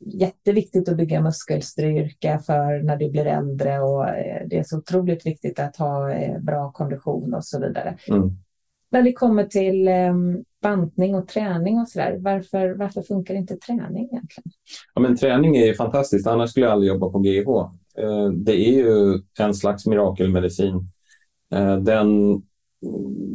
[0.00, 5.26] jätteviktigt att bygga muskelstyrka för när du blir äldre och eh, det är så otroligt
[5.26, 7.96] viktigt att ha eh, bra kondition och så vidare.
[8.08, 8.30] Mm.
[8.92, 13.56] När det kommer till ehm, bantning och träning och så där, varför, varför funkar inte
[13.56, 14.50] träning egentligen?
[14.94, 17.48] Ja, men träning är ju fantastiskt, annars skulle jag aldrig jobba på GIH.
[17.98, 20.86] Eh, det är ju en slags mirakelmedicin.
[21.80, 22.42] Den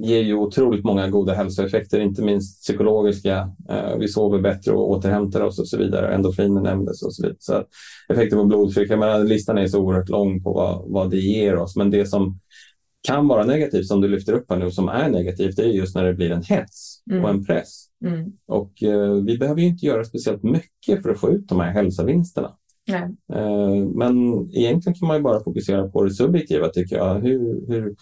[0.02, 3.52] ger ju otroligt många goda hälsoeffekter, inte minst psykologiska.
[3.70, 6.14] Eh, vi sover bättre och återhämtar oss och så vidare.
[6.16, 7.38] Endorfiner nämndes och så vidare.
[7.40, 7.64] Så
[8.10, 11.56] effekter på blodtryck, jag menar, listan är så oerhört lång på vad, vad det ger
[11.56, 11.76] oss.
[11.76, 12.40] Men det som
[13.08, 15.96] kan vara negativt, som du lyfter upp här nu, som är negativt, det är just
[15.96, 17.24] när det blir en hets mm.
[17.24, 17.86] och en press.
[18.06, 18.32] Mm.
[18.48, 21.72] Och eh, vi behöver ju inte göra speciellt mycket för att få ut de här
[21.72, 22.52] hälsovinsterna.
[23.34, 24.16] Eh, men
[24.54, 27.20] egentligen kan man ju bara fokusera på det subjektiva, tycker jag.
[27.20, 27.96] Hur, hur,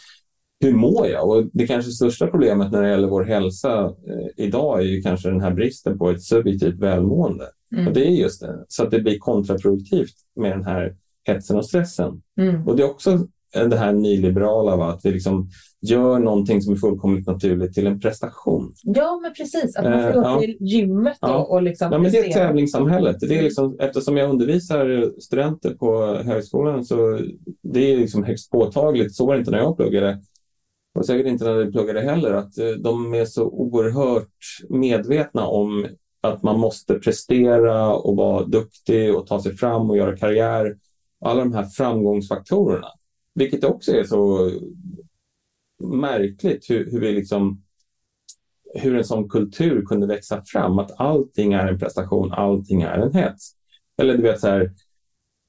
[0.64, 1.30] hur mår jag?
[1.30, 5.30] Och det kanske största problemet när det gäller vår hälsa eh, idag är ju kanske
[5.30, 7.46] den här bristen på ett subjektivt välmående.
[7.74, 7.88] Mm.
[7.88, 10.96] Och det är just det, så att det blir kontraproduktivt med den här
[11.28, 12.22] hetsen och stressen.
[12.40, 12.68] Mm.
[12.68, 14.92] Och det är också det här nyliberala, va?
[14.92, 15.50] att vi liksom
[15.82, 18.74] gör någonting som är fullkomligt naturligt till en prestation.
[18.84, 19.76] Ja, men precis.
[19.76, 20.68] Att man får gå uh, till ja.
[20.68, 21.44] gymmet då ja.
[21.44, 23.20] och liksom ja, men Det är tävlingssamhället.
[23.20, 27.20] Det är liksom, eftersom jag undervisar studenter på högskolan så
[27.64, 29.16] det är liksom högst påtagligt.
[29.16, 30.20] Så var det inte när jag pluggade
[30.94, 34.38] och säkert inte när vi pluggade heller, att eh, de är så oerhört
[34.70, 35.88] medvetna om
[36.22, 40.78] att man måste prestera och vara duktig och ta sig fram och göra karriär.
[41.26, 42.88] Alla de här framgångsfaktorerna.
[43.36, 44.52] Vilket också är så
[45.84, 47.64] märkligt hur, hur vi liksom
[48.74, 50.80] hur en sån kultur kunde växa fram.
[50.80, 53.56] Att allting är en prestation, allting är en hets.
[53.98, 54.72] Eller du vet så här,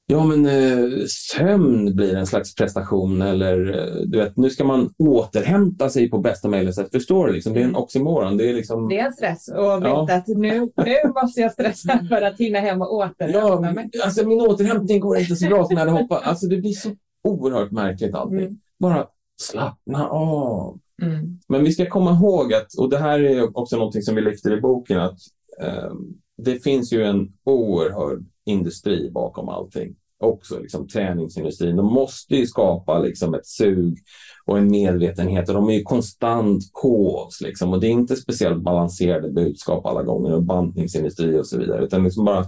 [0.07, 4.93] Ja, men eh, sömn blir en slags prestation eller eh, du vet, nu ska man
[4.97, 6.91] återhämta sig på bästa möjliga sätt.
[6.91, 7.33] Förstår du?
[7.33, 7.53] Liksom?
[7.53, 7.81] Det är en mm.
[7.81, 8.37] oxymoron.
[8.37, 8.87] Det är, liksom...
[8.87, 10.13] det är en stress och veta ja.
[10.13, 13.89] att nu, nu måste jag stressa för att hinna hem och återhämta mig.
[13.91, 16.27] Ja, alltså, min återhämtning går inte så bra som jag hade hoppats.
[16.27, 16.89] Alltså, det blir så
[17.23, 18.39] oerhört märkligt allting.
[18.39, 18.59] Mm.
[18.79, 19.07] Bara
[19.41, 20.79] slappna av.
[21.01, 21.39] Mm.
[21.47, 24.57] Men vi ska komma ihåg att, och det här är också någonting som vi lyfter
[24.57, 25.17] i boken, att
[25.61, 25.93] eh,
[26.37, 29.95] det finns ju en oerhörd industri bakom allting.
[30.19, 31.75] Också liksom träningsindustrin.
[31.75, 33.97] De måste ju skapa liksom ett sug
[34.45, 37.41] och en medvetenhet och de är ju konstant på oss.
[37.41, 37.73] Liksom.
[37.73, 41.83] Och det är inte speciellt balanserade budskap alla gånger och bantningsindustri och så vidare.
[41.85, 42.45] Utan liksom bara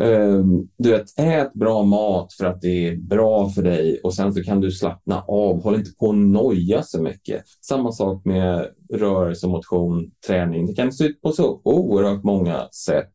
[0.00, 4.34] um, du vet, ät bra mat för att det är bra för dig och sen
[4.34, 5.62] så kan du slappna av.
[5.62, 7.42] Håll inte på att noja så mycket.
[7.60, 10.66] Samma sak med rörelse, motion, träning.
[10.66, 13.12] Det kan se ut på så oerhört många sätt.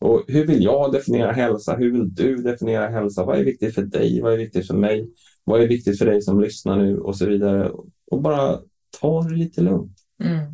[0.00, 1.76] Och hur vill jag definiera hälsa?
[1.76, 3.24] Hur vill du definiera hälsa?
[3.24, 4.20] Vad är viktigt för dig?
[4.20, 5.10] Vad är viktigt för mig?
[5.44, 6.98] Vad är viktigt för dig som lyssnar nu?
[6.98, 7.70] Och så vidare.
[8.10, 8.58] Och bara
[9.00, 9.98] ta det lite lugnt.
[10.24, 10.52] Mm.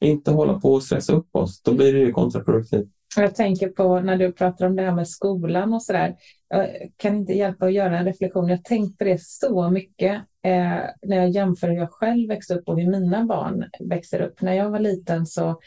[0.00, 1.62] Inte hålla på och stressa upp oss.
[1.62, 2.88] Då blir det ju kontraproduktivt.
[3.16, 6.16] Jag tänker på när du pratar om det här med skolan och så där.
[6.48, 8.48] Jag kan inte hjälpa att göra en reflektion.
[8.48, 12.68] Jag tänkt på det så mycket eh, när jag jämför hur jag själv växte upp
[12.68, 14.42] och hur mina barn växer upp.
[14.42, 15.60] När jag var liten så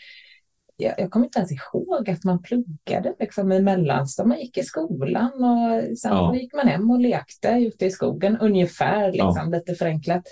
[0.78, 4.28] jag, jag kommer inte ens ihåg att man pluggade liksom, i mellanstadiet.
[4.28, 6.36] Man gick i skolan och sen ja.
[6.36, 9.58] gick man hem och lekte ute i skogen, ungefär liksom, ja.
[9.58, 10.24] lite förenklat.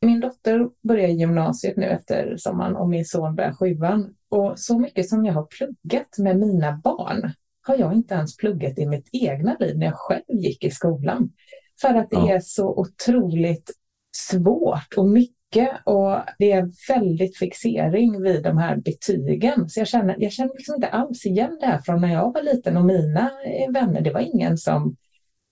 [0.00, 4.14] Min dotter börjar gymnasiet nu efter sommaren och min son börjar sjuan.
[4.28, 7.32] Och så mycket som jag har pluggat med mina barn
[7.62, 11.32] har jag inte ens pluggat i mitt egna liv när jag själv gick i skolan.
[11.80, 12.34] För att det ja.
[12.34, 13.70] är så otroligt
[14.16, 19.68] svårt och mycket mycket och det är väldigt fixering vid de här betygen.
[19.68, 22.42] Så jag känner, jag känner liksom inte alls igen det här från när jag var
[22.42, 23.30] liten och mina
[23.72, 24.00] vänner.
[24.00, 24.96] Det var ingen som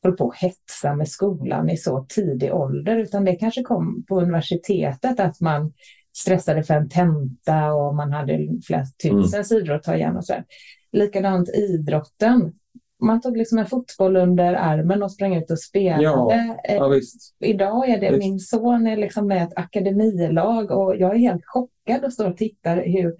[0.02, 4.20] höll på att hetsa med skolan i så tidig ålder, utan det kanske kom på
[4.20, 5.72] universitetet att man
[6.16, 9.44] stressade för en tenta och man hade flera tusen mm.
[9.44, 10.34] sidor att ta igen och så.
[10.92, 12.52] Likadant idrotten
[13.04, 16.02] man tog liksom en fotboll under armen och sprang ut och spelade.
[16.02, 17.00] Ja, ja,
[17.40, 18.18] Idag är det visst.
[18.18, 22.36] min son är liksom med ett akademilag och jag är helt chockad och står och
[22.36, 23.14] tittar hur,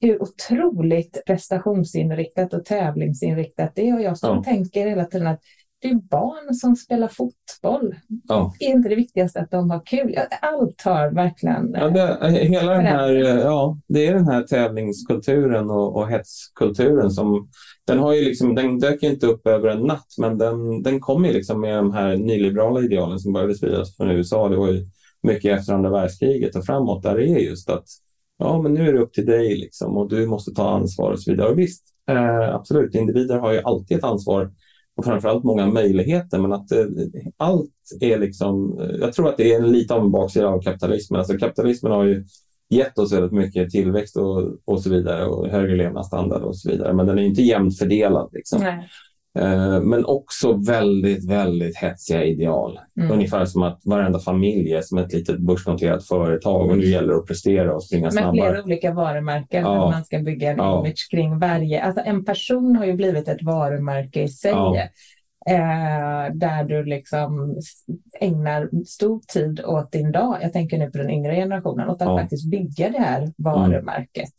[0.00, 3.94] hur otroligt prestationsinriktat och tävlingsinriktat det är.
[3.94, 4.42] Och jag står och ja.
[4.42, 5.40] tänker hela tiden att
[5.84, 7.94] det är barn som spelar fotboll.
[8.28, 8.54] Ja.
[8.60, 10.18] Är inte det viktigaste att de har kul?
[10.40, 11.74] Allt har verkligen...
[11.74, 17.48] Ja, det, hela den här, ja, det är den här tävlingskulturen och, och hetskulturen som
[17.86, 21.24] den, har ju liksom, den dök inte upp över en natt, men den, den kom
[21.24, 24.48] ju liksom med de här nyliberala idealen som började spridas från USA.
[24.48, 24.84] Det var ju
[25.22, 27.86] mycket efter andra världskriget och framåt, där det är just att
[28.38, 31.20] ja, men nu är det upp till dig liksom, och du måste ta ansvar och
[31.20, 31.48] så vidare.
[31.48, 34.50] Och visst, eh, absolut, individer har ju alltid ett ansvar
[34.96, 36.86] och framförallt många möjligheter, men att eh,
[37.36, 38.80] allt är liksom...
[38.80, 41.18] Eh, jag tror att det är lite av en baksida av kapitalismen.
[41.18, 42.24] Alltså kapitalismen har ju
[42.70, 46.92] gett oss väldigt mycket tillväxt och, och så vidare och högre levnadsstandard och så vidare.
[46.92, 48.30] Men den är inte jämnt fördelad.
[48.32, 48.60] Liksom.
[49.38, 52.78] Eh, Men också väldigt, väldigt hetsiga ideal.
[53.00, 53.10] Mm.
[53.12, 57.18] Ungefär som att varenda familj är som ett litet börsnoterat företag och nu gäller det
[57.18, 58.32] att prestera och springa Med snabbare.
[58.50, 59.90] flera olika varumärken Ja.
[59.90, 60.80] man ska bygga en Ja.
[60.86, 61.82] image kring varje.
[61.82, 64.50] Alltså en person har ju blivit ett varumärke i sig.
[64.50, 64.76] Ja.
[65.50, 67.56] Eh, där du liksom
[68.20, 70.38] ägnar stor tid åt din dag.
[70.42, 71.88] Jag tänker nu på den yngre generationen.
[71.88, 72.12] Åt att Ja.
[72.12, 72.22] Mm.
[72.24, 74.32] faktiskt bygga det här varumärket.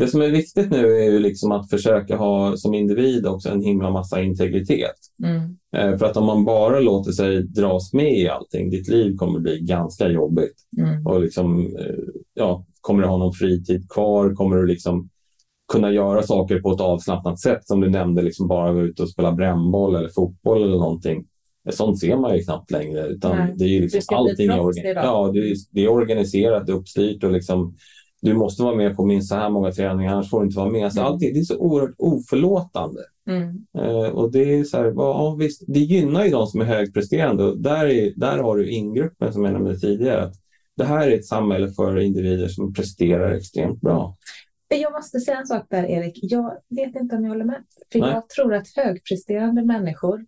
[0.00, 3.62] Det som är viktigt nu är ju liksom att försöka ha som individ också en
[3.62, 4.96] himla massa integritet.
[5.24, 5.56] Mm.
[5.76, 9.38] Eh, För att om man bara låter sig dras med i allting, ditt liv kommer
[9.40, 10.54] bli ganska jobbigt.
[10.78, 11.06] Mm.
[11.06, 11.94] Och liksom, eh,
[12.34, 14.34] ja, kommer du ha någon fritid kvar?
[14.34, 15.08] Kommer du liksom
[15.72, 17.60] kunna göra saker på ett avslappnat sätt?
[17.66, 21.24] Som du nämnde, liksom bara gå ut och spela brännboll eller fotboll eller någonting.
[21.70, 23.06] Sånt ser man ju knappt längre.
[23.06, 23.54] Utan Nej.
[23.56, 27.32] det är ju liksom allting är, organ- ja, det är, det är organiserat, uppstyrt och
[27.32, 27.74] liksom
[28.22, 30.70] du måste vara med på minst så här många träningar, annars får du inte vara
[30.70, 30.92] med.
[30.92, 31.12] Så Mm.
[31.12, 33.00] allting, det är så oerhört oförlåtande.
[33.30, 33.66] Mm.
[33.78, 37.44] Eh, och det är så här, ja, visst, det gynnar ju de som är högpresterande.
[37.44, 40.22] Och där, är, där har du ingruppen som jag nämnde tidigare.
[40.22, 40.34] Att
[40.76, 44.16] det här är ett samhälle för individer som presterar extremt bra.
[44.68, 46.18] Jag måste säga en sak där, Erik.
[46.22, 47.62] Jag vet inte om jag håller med.
[47.92, 48.10] För Nej.
[48.10, 50.26] jag tror att högpresterande människor,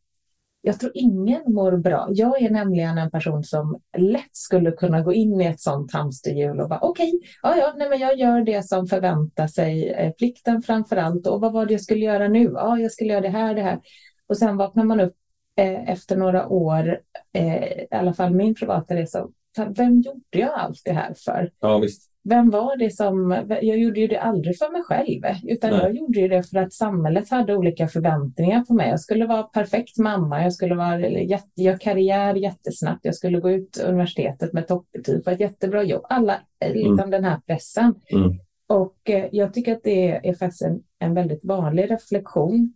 [0.66, 2.08] jag tror ingen mår bra.
[2.10, 6.60] Jag är nämligen en person som lätt skulle kunna gå in i ett sånt hamsterhjul
[6.60, 10.62] och bara okej, ja, ja, nej, men jag gör det som förväntar sig, eh, plikten
[10.62, 11.26] framför allt.
[11.26, 12.50] Och vad var det jag skulle göra nu?
[12.54, 13.80] Ja, jag skulle göra det här, det här.
[14.26, 15.14] Och sen vaknar man upp
[15.56, 17.00] eh, efter några år,
[17.32, 19.28] eh, i alla fall min privata resa,
[19.76, 21.50] vem gjorde jag allt det här för?
[21.60, 22.10] Ja, visst.
[22.28, 23.44] Vem var det som...
[23.48, 25.80] Jag gjorde ju det aldrig för mig själv, utan Nej.
[25.80, 28.90] jag gjorde ju det för att samhället hade olika förväntningar på mig.
[28.90, 33.50] Jag skulle vara perfekt mamma, jag skulle vara, jätte, göra karriär jättesnabbt, jag skulle gå
[33.50, 36.06] ut universitetet med toppbetyg, få ett jättebra jobb.
[36.08, 37.94] Alla, eh, liksom den här pressen.
[38.10, 38.38] Mm.
[38.66, 42.74] Och eh, jag tycker att det är faktiskt en, en väldigt vanlig reflektion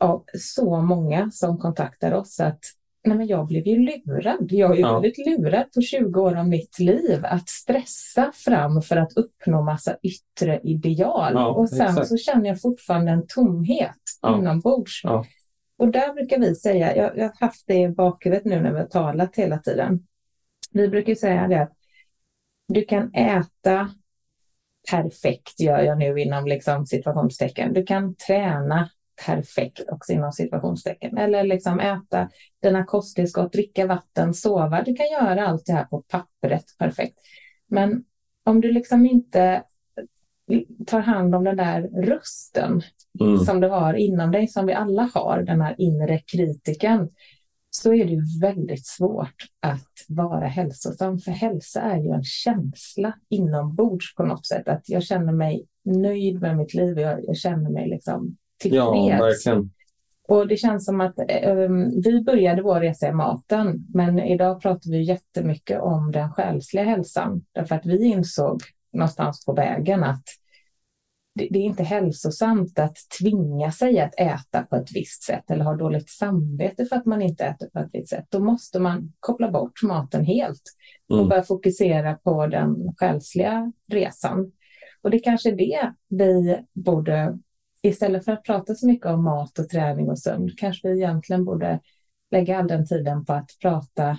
[0.00, 2.60] av så många som kontaktar oss att
[3.04, 4.52] Nej, men jag blev ju lurad.
[4.52, 4.92] Jag är Ja.
[4.92, 9.96] väldigt lurad på 20 år av mitt liv att stressa fram för att uppnå massa
[10.02, 11.32] yttre ideal.
[11.34, 12.08] Ja, och sen exakt.
[12.08, 14.38] så känner jag fortfarande en tomhet Ja.
[14.38, 15.00] inombords.
[15.04, 15.24] Ja.
[15.78, 18.78] Och där brukar vi säga, jag, jag har haft det i bakhuvudet nu när vi
[18.78, 20.06] har talat hela tiden.
[20.72, 21.72] Vi brukar säga det att
[22.68, 23.90] du kan äta
[24.90, 27.72] perfekt, gör jag nu inom liksom situationstecken.
[27.72, 28.90] Du kan träna
[29.26, 31.18] perfekt också inom situationstecken.
[31.18, 32.28] Eller liksom äta
[32.62, 34.82] dina kosttillskott, dricka vatten, sova.
[34.82, 37.18] Du kan göra allt det här på pappret perfekt.
[37.68, 38.04] Men
[38.44, 39.62] om du liksom inte
[40.86, 42.82] tar hand om den där rösten
[43.20, 43.38] Mm.
[43.38, 47.08] som du har inom dig, som vi alla har, den här inre kritiken,
[47.70, 51.18] så är det ju väldigt svårt att vara hälsosam.
[51.18, 54.68] För hälsa är ju en känsla inombords på något sätt.
[54.68, 56.98] Att jag känner mig nöjd med mitt liv.
[56.98, 59.46] Jag, jag känner mig liksom Ja, tillfreds.
[59.46, 59.70] verkligen.
[60.28, 61.68] Och det känns som att eh,
[62.04, 67.44] vi började vår resa i maten, men idag pratar vi jättemycket om den själsliga hälsan.
[67.52, 68.60] Därför att vi insåg
[68.92, 70.22] någonstans på vägen att
[71.34, 75.64] det, det är inte hälsosamt att tvinga sig att äta på ett visst sätt eller
[75.64, 78.24] ha dåligt samvete för att man inte äter på ett visst sätt.
[78.28, 80.62] Då måste man koppla bort maten helt
[81.08, 81.28] och Mm.
[81.28, 84.52] börja fokusera på den själsliga resan.
[85.02, 87.38] Och det kanske är det vi borde,
[87.82, 91.44] istället för att prata så mycket om mat och träning och sömn, kanske vi egentligen
[91.44, 91.80] borde
[92.30, 94.18] lägga all den tiden på att prata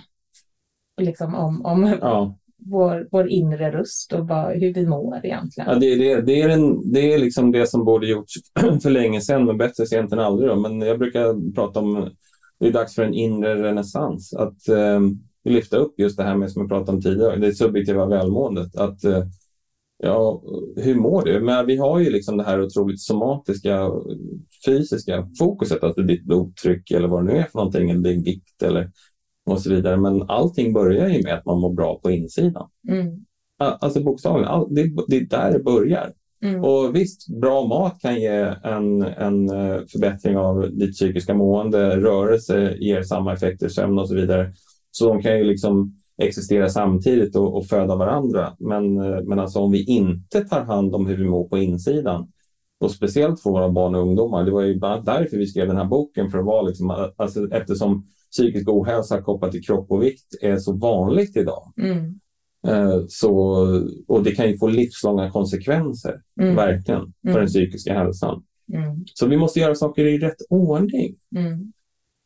[1.00, 2.36] liksom om, om Ja.
[2.56, 5.70] vår, vår inre röst och vad, hur vi mår egentligen.
[5.70, 8.34] Ja, det, det, det är, en, det är liksom det som borde gjorts
[8.82, 10.48] för länge sedan, men bättre sent än aldrig.
[10.50, 10.56] Då.
[10.56, 12.10] Men jag brukar prata om
[12.60, 14.34] det är dags för en inre renässans.
[14.34, 15.00] Att eh,
[15.44, 18.76] lyfta upp just det här med som jag pratade om tidigare, det subjektiva välmåendet.
[18.76, 19.24] Att, eh,
[20.02, 20.42] ja,
[20.76, 21.40] hur mår du?
[21.40, 23.90] Men vi har ju liksom det här otroligt somatiska,
[24.66, 28.62] fysiska fokuset, alltså ditt blodtryck eller vad det nu är för någonting, eller din vikt
[28.62, 28.90] eller
[29.46, 29.96] och så vidare.
[29.96, 32.68] Men allting börjar ju med att man mår bra på insidan.
[32.88, 33.24] Mm.
[33.58, 36.12] Alltså bokstavligen, all, det, det är där det börjar.
[36.44, 36.64] Mm.
[36.64, 41.96] Och visst, bra mat kan ge en, en eh, förbättring av ditt psykiska mående.
[41.96, 44.52] Rörelse ger samma effekter, sömn och så vidare.
[44.90, 48.56] Så de kan ju liksom existera samtidigt och, och föda varandra.
[48.58, 52.28] Men, eh, men alltså om vi inte tar hand om hur vi mår på insidan
[52.80, 54.44] och speciellt för våra barn och ungdomar.
[54.44, 57.48] Det var ju annat därför vi skrev den här boken för att vara liksom, alltså,
[57.50, 61.72] eftersom psykisk ohälsa kopplat till kropp och vikt är så vanligt idag.
[61.76, 62.18] Mm.
[62.66, 63.32] Eh, Så,
[64.08, 66.56] och det kan ju få livslånga konsekvenser, Mm.
[66.56, 67.38] verkligen, för Mm.
[67.40, 68.42] den psykiska hälsan.
[68.72, 69.04] Mm.
[69.14, 71.14] Så vi måste göra saker i rätt ordning.
[71.36, 71.72] Mm.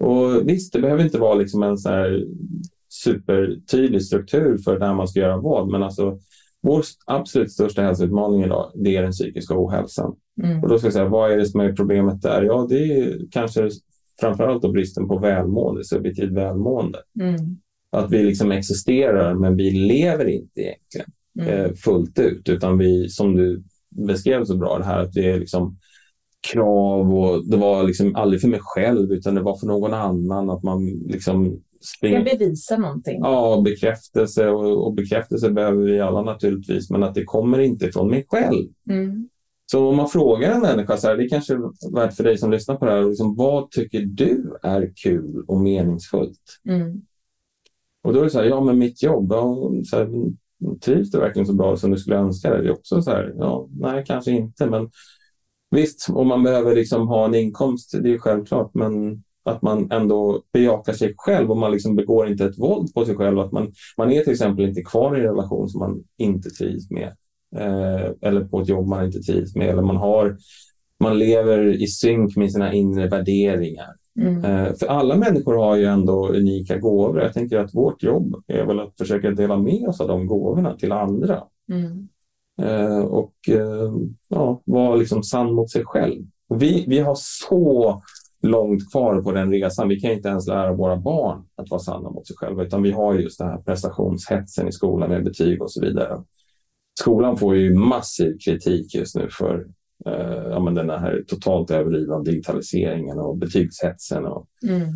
[0.00, 2.24] Och visst, det behöver inte vara liksom en så här
[3.04, 6.18] supertydlig struktur för när man ska göra vad, men alltså
[6.62, 10.16] vår absolut största hälsoutmaning idag, det är den psykiska ohälsan.
[10.42, 10.62] Mm.
[10.62, 12.42] Och då ska jag säga, vad är det som är problemet där?
[12.42, 13.70] Ja, det är kanske
[14.20, 16.98] framförallt då bristen på välmående, subjektivt välmående.
[17.20, 17.36] Mm.
[17.90, 21.06] Att vi liksom existerar, men vi lever inte egentligen
[21.38, 21.48] Mm.
[21.48, 25.40] eh, fullt ut, utan vi, som du beskrev så bra, det här att det är
[25.40, 25.76] liksom
[26.52, 30.50] krav och det var liksom aldrig för mig själv, utan det var för någon annan,
[30.50, 33.20] att man liksom Ska springer bevisa någonting.
[33.20, 38.10] Ja, bekräftelse och, och bekräftelse behöver vi alla naturligtvis, men att det kommer inte från
[38.10, 38.68] mig själv.
[38.90, 39.28] Mm.
[39.66, 42.38] Så om man frågar en människa, så här, det är kanske är värt för dig
[42.38, 46.60] som lyssnar på det här, liksom, vad tycker du är kul och meningsfullt?
[46.68, 47.02] Mm.
[48.02, 50.08] Och då är det så här, ja men mitt jobb, ja, så här,
[50.80, 52.62] trivs du verkligen så bra som du skulle önska dig?
[52.62, 54.90] Det är också så här, ja, nej kanske inte, men
[55.70, 59.92] visst, om man behöver liksom ha en inkomst, det är ju självklart, men att man
[59.92, 63.38] ändå bejakar sig själv och man liksom begår inte ett våld på sig själv.
[63.38, 66.90] Att man, man är till exempel inte kvar i en relation som man inte trivs
[66.90, 67.16] med.
[67.56, 69.68] Eh, eller på ett jobb man inte trivs med.
[69.68, 70.36] Eller man, har,
[71.00, 73.94] man lever i synk med sina inre värderingar.
[74.20, 74.44] Mm.
[74.44, 77.22] Eh, för alla människor har ju ändå unika gåvor.
[77.22, 80.76] Jag tänker att vårt jobb är väl att försöka dela med oss av de gåvorna
[80.76, 81.42] till andra.
[81.72, 82.08] Mm.
[82.62, 83.92] Eh, och eh,
[84.28, 86.24] ja, vara liksom sann mot sig själv.
[86.48, 88.02] Och vi, vi har så
[88.42, 89.88] långt kvar på den resan.
[89.88, 92.90] Vi kan inte ens lära våra barn att vara sanna mot sig själva, utan vi
[92.90, 96.22] har just den här prestationshetsen i skolan med betyg och så vidare.
[97.00, 99.66] Skolan får ju massiv kritik just nu för
[100.06, 104.26] eh, ja, men den här totalt överdrivna digitaliseringen och betygshetsen.
[104.26, 104.88] Och, Mm.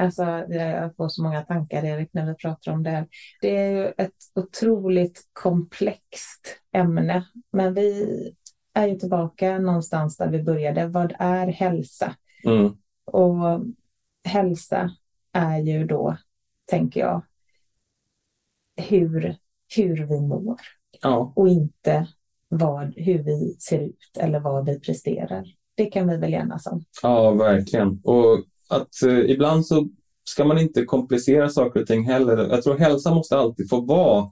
[0.00, 3.06] Alltså, jag får så många tankar, Erik, när vi pratar om det här.
[3.40, 8.06] Det är ju ett otroligt komplext ämne, men vi
[8.74, 10.86] är ju tillbaka någonstans där vi började.
[10.86, 12.14] Vad är hälsa?
[12.44, 12.72] Mm,
[13.04, 13.60] Och
[14.24, 14.90] hälsa
[15.32, 16.16] är ju då,
[16.66, 17.22] tänker jag,
[18.76, 19.36] hur,
[19.76, 20.56] hur vi mår
[21.02, 22.08] ja, och inte
[22.48, 25.44] vad, hur vi ser ut eller vad vi presterar.
[25.74, 26.84] Det kan vi väl enas om.
[27.02, 28.00] ja, verkligen.
[28.04, 29.88] Och att eh, ibland så
[30.24, 32.36] ska man inte komplicera saker och ting heller.
[32.48, 34.30] Jag tror hälsa måste alltid få vara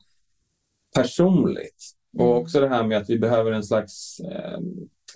[0.95, 1.85] personligt.
[2.19, 2.43] Och Mm.
[2.43, 4.59] också det här med att vi behöver en slags eh,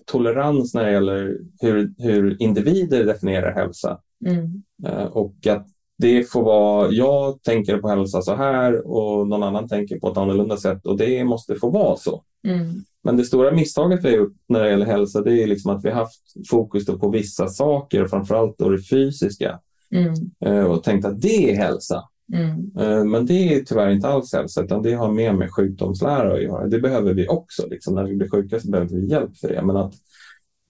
[0.06, 3.98] tolerans när det gäller hur, hur individer definierar hälsa.
[4.26, 4.62] Mm.
[4.86, 5.66] Eh, och att
[5.98, 10.16] det får vara, jag tänker på hälsa så här och någon annan tänker på ett
[10.16, 12.22] annorlunda sätt och det måste få vara så.
[12.48, 12.84] Mm.
[13.04, 15.84] Men det stora misstaget vi har gjort när det gäller hälsa det är liksom att
[15.84, 19.58] vi har haft fokus på vissa saker, framförallt då det fysiska
[19.92, 20.14] Mm.
[20.44, 22.08] eh, och tänkt att det är hälsa.
[22.32, 22.72] Mm.
[22.78, 26.42] Eh, Men det är tyvärr inte alls hälsa, utan det har mer med sjukdomslära att
[26.42, 26.66] göra.
[26.66, 27.66] Det behöver vi också.
[27.66, 27.94] Liksom.
[27.94, 29.62] När vi blir sjuka så behöver vi hjälp för det.
[29.62, 29.94] Men att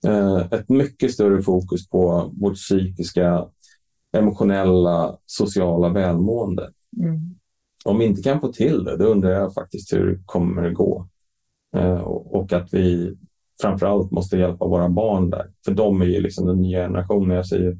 [0.06, 3.46] eh, ett mycket större fokus på vårt psykiska,
[4.16, 6.70] emotionella, sociala välmående.
[7.02, 7.18] Mm.
[7.84, 11.08] Om vi inte kan få till det, då undrar jag faktiskt hur kommer det gå.
[11.76, 13.16] Eh, och, och att vi
[13.62, 15.46] framförallt måste hjälpa våra barn där.
[15.64, 17.36] För de är ju liksom den nya generationen.
[17.36, 17.78] Jag säger,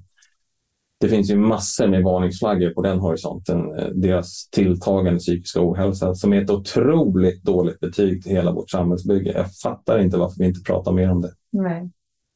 [1.02, 3.78] det finns ju massor med varningsflaggor på den horisonten.
[3.78, 9.32] Eh, deras tilltagande psykiska ohälsa som är ett otroligt dåligt betyg till hela vårt samhällsbygge.
[9.32, 11.32] Jag fattar inte varför vi inte pratar mer om det.
[11.50, 11.90] Nej,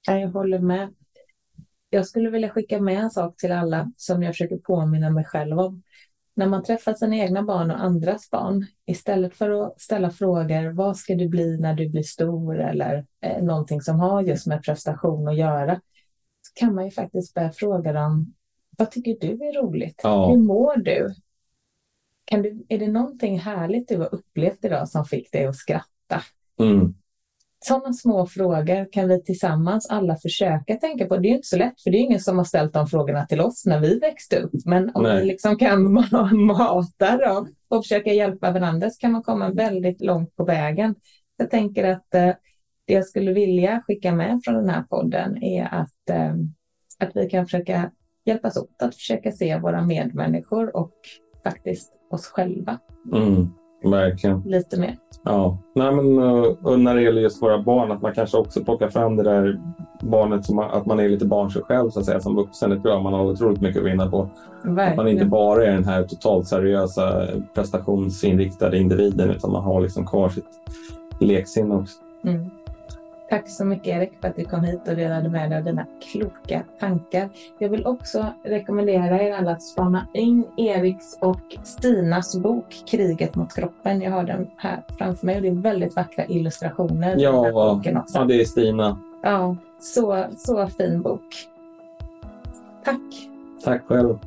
[0.09, 0.95] Nej, jag håller med.
[1.91, 5.59] Jag skulle vilja skicka med en sak till alla som jag försöker påminna mig själv
[5.59, 5.83] om.
[6.35, 10.97] När man träffar sina egna barn och andras barn, istället för att ställa frågor, vad
[10.97, 15.29] ska du bli när du blir stor eller eh, någonting som har just med prestation
[15.29, 15.81] att göra,
[16.43, 18.35] så kan man ju faktiskt börja fråga dem,
[18.77, 20.01] vad tycker du är roligt?
[20.03, 20.31] Ja.
[20.31, 21.14] Hur mår du?
[22.24, 22.64] Kan du?
[22.68, 26.22] Är det någonting härligt du har upplevt idag som fick dig att skratta?
[26.61, 26.95] Mm.
[27.64, 31.16] Sådana små frågor kan vi tillsammans alla försöka tänka på.
[31.16, 33.41] Det är inte så lätt, för det är ingen som har ställt de frågorna till
[33.41, 34.53] oss när vi växte upp.
[34.64, 35.20] Men om Nej.
[35.20, 40.01] vi liksom kan ma- mata dem och försöka hjälpa varandra så kan man komma väldigt
[40.01, 40.95] långt på vägen.
[41.37, 42.35] Jag tänker att eh,
[42.85, 46.35] det jag skulle vilja skicka med från den här podden är att, eh,
[46.99, 47.91] att vi kan försöka
[48.27, 50.93] hjälpas åt att försöka se våra medmänniskor och
[51.45, 52.79] faktiskt oss själva
[53.12, 53.49] Mm.
[53.85, 54.41] Verkligen.
[54.41, 54.97] lite mer.
[55.24, 58.64] Ja, Nej, men, och- och när det gäller just våra barn, att man kanske också
[58.64, 59.61] plockar fram det där
[60.03, 62.70] barnet, som, att man är lite barn sig själv så att säga, som vuxen.
[62.70, 64.22] Det tror jag man har otroligt mycket att vinna på.
[64.22, 65.31] Att man inte Verkligen.
[65.31, 70.45] bara är den här totalt seriösa prestationsinriktade individen, utan man har liksom kvar sitt
[71.20, 71.97] leksinne också.
[72.24, 72.51] Mm.
[73.29, 75.87] Tack så mycket Erik för att du kom hit och delade med dig av dina
[76.12, 77.29] kloka tankar.
[77.59, 83.55] Jag vill också rekommendera er alla att spana in Eriks och Stinas bok Kriget mot
[83.55, 84.03] kroppen.
[84.03, 87.16] Jag har den här framför mig och det är väldigt vackra illustrationer.
[87.18, 87.81] Ja,
[88.14, 88.99] ja, det är Stina.
[89.22, 91.49] ja så, så fin bok.
[92.85, 93.29] Tack!
[93.64, 94.18] Tack själv.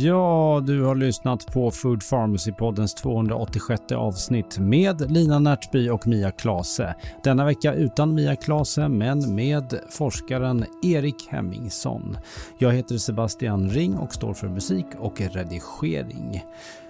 [0.00, 6.94] Ja, du har lyssnat på Food Pharmacy-poddens 286 avsnitt med Lina Närtby och Mia Klase.
[7.24, 12.18] Denna vecka utan Mia Klase men med forskaren Erik Hemmingsson.
[12.58, 16.44] Jag heter Sebastian Ring och står för musik och redigering.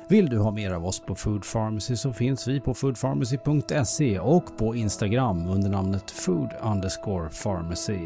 [0.09, 4.59] Vill du ha mer av oss på Food Pharmacy så finns vi på foodpharmacy.se och
[4.59, 7.99] på Instagram under namnet food underscore pharmacy.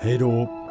[0.00, 0.63] Hej då!